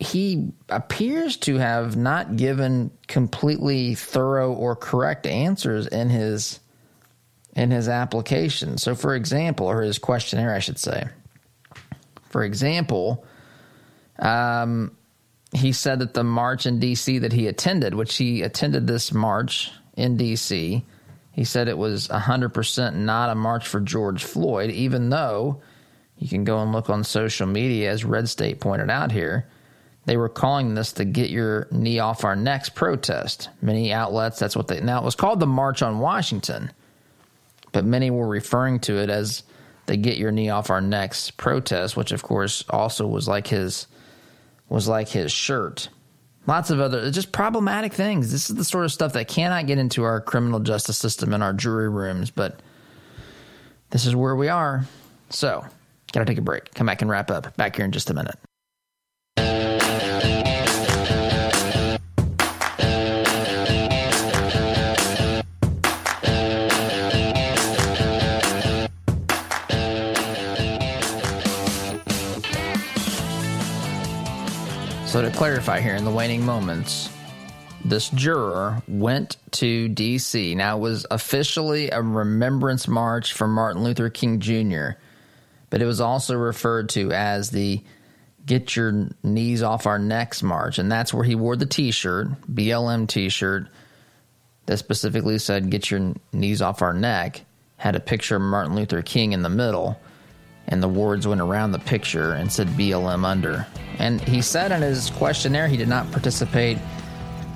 he 0.00 0.52
appears 0.68 1.36
to 1.38 1.56
have 1.56 1.96
not 1.96 2.36
given 2.36 2.90
completely 3.08 3.94
thorough 3.94 4.52
or 4.52 4.76
correct 4.76 5.26
answers 5.26 5.86
in 5.86 6.08
his 6.08 6.60
in 7.56 7.70
his 7.72 7.88
application. 7.88 8.78
So 8.78 8.94
for 8.94 9.14
example, 9.14 9.66
or 9.66 9.82
his 9.82 9.98
questionnaire 9.98 10.54
I 10.54 10.60
should 10.60 10.78
say. 10.78 11.08
For 12.28 12.44
example, 12.44 13.24
um, 14.18 14.96
he 15.52 15.72
said 15.72 16.00
that 16.00 16.14
the 16.14 16.24
march 16.24 16.66
in 16.66 16.78
DC 16.78 17.20
that 17.22 17.32
he 17.32 17.46
attended, 17.46 17.94
which 17.94 18.16
he 18.16 18.42
attended 18.42 18.86
this 18.86 19.12
march 19.12 19.72
in 19.96 20.16
D.C. 20.16 20.84
He 21.32 21.44
said 21.44 21.68
it 21.68 21.78
was 21.78 22.08
100% 22.08 22.94
not 22.94 23.30
a 23.30 23.34
march 23.34 23.66
for 23.66 23.80
George 23.80 24.24
Floyd, 24.24 24.70
even 24.70 25.08
though 25.08 25.62
you 26.18 26.28
can 26.28 26.44
go 26.44 26.60
and 26.60 26.72
look 26.72 26.90
on 26.90 27.02
social 27.02 27.46
media, 27.46 27.90
as 27.90 28.04
Red 28.04 28.28
State 28.28 28.60
pointed 28.60 28.90
out 28.90 29.10
here. 29.10 29.48
They 30.08 30.16
were 30.16 30.30
calling 30.30 30.72
this 30.72 30.92
the 30.92 31.04
Get 31.04 31.28
Your 31.28 31.68
Knee 31.70 31.98
Off 31.98 32.24
Our 32.24 32.34
Necks 32.34 32.70
protest. 32.70 33.50
Many 33.60 33.92
outlets, 33.92 34.38
that's 34.38 34.56
what 34.56 34.66
they. 34.66 34.80
Now, 34.80 35.02
it 35.02 35.04
was 35.04 35.14
called 35.14 35.38
the 35.38 35.46
March 35.46 35.82
on 35.82 35.98
Washington, 35.98 36.72
but 37.72 37.84
many 37.84 38.10
were 38.10 38.26
referring 38.26 38.80
to 38.80 38.96
it 38.96 39.10
as 39.10 39.42
the 39.84 39.98
Get 39.98 40.16
Your 40.16 40.32
Knee 40.32 40.48
Off 40.48 40.70
Our 40.70 40.80
Necks 40.80 41.30
protest, 41.30 41.94
which, 41.94 42.10
of 42.12 42.22
course, 42.22 42.64
also 42.70 43.06
was 43.06 43.28
like 43.28 43.48
his 43.48 43.86
was 44.70 44.88
like 44.88 45.10
his 45.10 45.30
shirt. 45.30 45.90
Lots 46.46 46.70
of 46.70 46.80
other 46.80 47.10
just 47.10 47.30
problematic 47.30 47.92
things. 47.92 48.32
This 48.32 48.48
is 48.48 48.56
the 48.56 48.64
sort 48.64 48.86
of 48.86 48.92
stuff 48.92 49.12
that 49.12 49.28
cannot 49.28 49.66
get 49.66 49.76
into 49.76 50.04
our 50.04 50.22
criminal 50.22 50.60
justice 50.60 50.96
system 50.96 51.34
and 51.34 51.42
our 51.42 51.52
jury 51.52 51.90
rooms, 51.90 52.30
but 52.30 52.60
this 53.90 54.06
is 54.06 54.16
where 54.16 54.36
we 54.36 54.48
are. 54.48 54.86
So, 55.28 55.66
gotta 56.12 56.24
take 56.24 56.38
a 56.38 56.40
break. 56.40 56.72
Come 56.72 56.86
back 56.86 57.02
and 57.02 57.10
wrap 57.10 57.30
up. 57.30 57.54
Back 57.58 57.76
here 57.76 57.84
in 57.84 57.92
just 57.92 58.08
a 58.08 58.14
minute. 58.14 58.38
So, 75.18 75.28
to 75.28 75.36
clarify 75.36 75.80
here, 75.80 75.96
in 75.96 76.04
the 76.04 76.12
waning 76.12 76.46
moments, 76.46 77.10
this 77.84 78.08
juror 78.10 78.80
went 78.86 79.36
to 79.50 79.88
D.C. 79.88 80.54
Now, 80.54 80.76
it 80.76 80.80
was 80.80 81.06
officially 81.10 81.90
a 81.90 82.00
remembrance 82.00 82.86
march 82.86 83.32
for 83.32 83.48
Martin 83.48 83.82
Luther 83.82 84.10
King 84.10 84.38
Jr., 84.38 84.90
but 85.70 85.82
it 85.82 85.86
was 85.86 86.00
also 86.00 86.36
referred 86.36 86.90
to 86.90 87.10
as 87.10 87.50
the 87.50 87.82
Get 88.46 88.76
Your 88.76 89.08
Knees 89.24 89.60
Off 89.60 89.88
Our 89.88 89.98
Necks 89.98 90.40
March. 90.40 90.78
And 90.78 90.88
that's 90.88 91.12
where 91.12 91.24
he 91.24 91.34
wore 91.34 91.56
the 91.56 91.66
t 91.66 91.90
shirt, 91.90 92.28
BLM 92.48 93.08
t 93.08 93.28
shirt, 93.28 93.66
that 94.66 94.76
specifically 94.76 95.38
said, 95.38 95.68
Get 95.68 95.90
Your 95.90 96.14
Knees 96.32 96.62
Off 96.62 96.80
Our 96.80 96.94
Neck, 96.94 97.44
had 97.76 97.96
a 97.96 98.00
picture 98.00 98.36
of 98.36 98.42
Martin 98.42 98.76
Luther 98.76 99.02
King 99.02 99.32
in 99.32 99.42
the 99.42 99.48
middle 99.48 99.98
and 100.68 100.82
the 100.82 100.88
wards 100.88 101.26
went 101.26 101.40
around 101.40 101.72
the 101.72 101.78
picture 101.78 102.32
and 102.32 102.50
said 102.50 102.68
BLM 102.68 103.24
under. 103.24 103.66
And 103.98 104.20
he 104.20 104.40
said 104.40 104.70
in 104.70 104.82
his 104.82 105.10
questionnaire 105.10 105.66
he 105.68 105.76
did 105.76 105.88
not 105.88 106.10
participate 106.12 106.78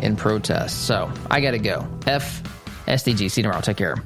in 0.00 0.16
protests. 0.16 0.74
So 0.74 1.12
I 1.30 1.40
got 1.40 1.52
to 1.52 1.58
go. 1.58 1.86
F 2.06 2.42
SDG. 2.86 3.30
See 3.30 3.40
you 3.40 3.44
tomorrow. 3.44 3.60
Take 3.60 3.76
care. 3.76 3.96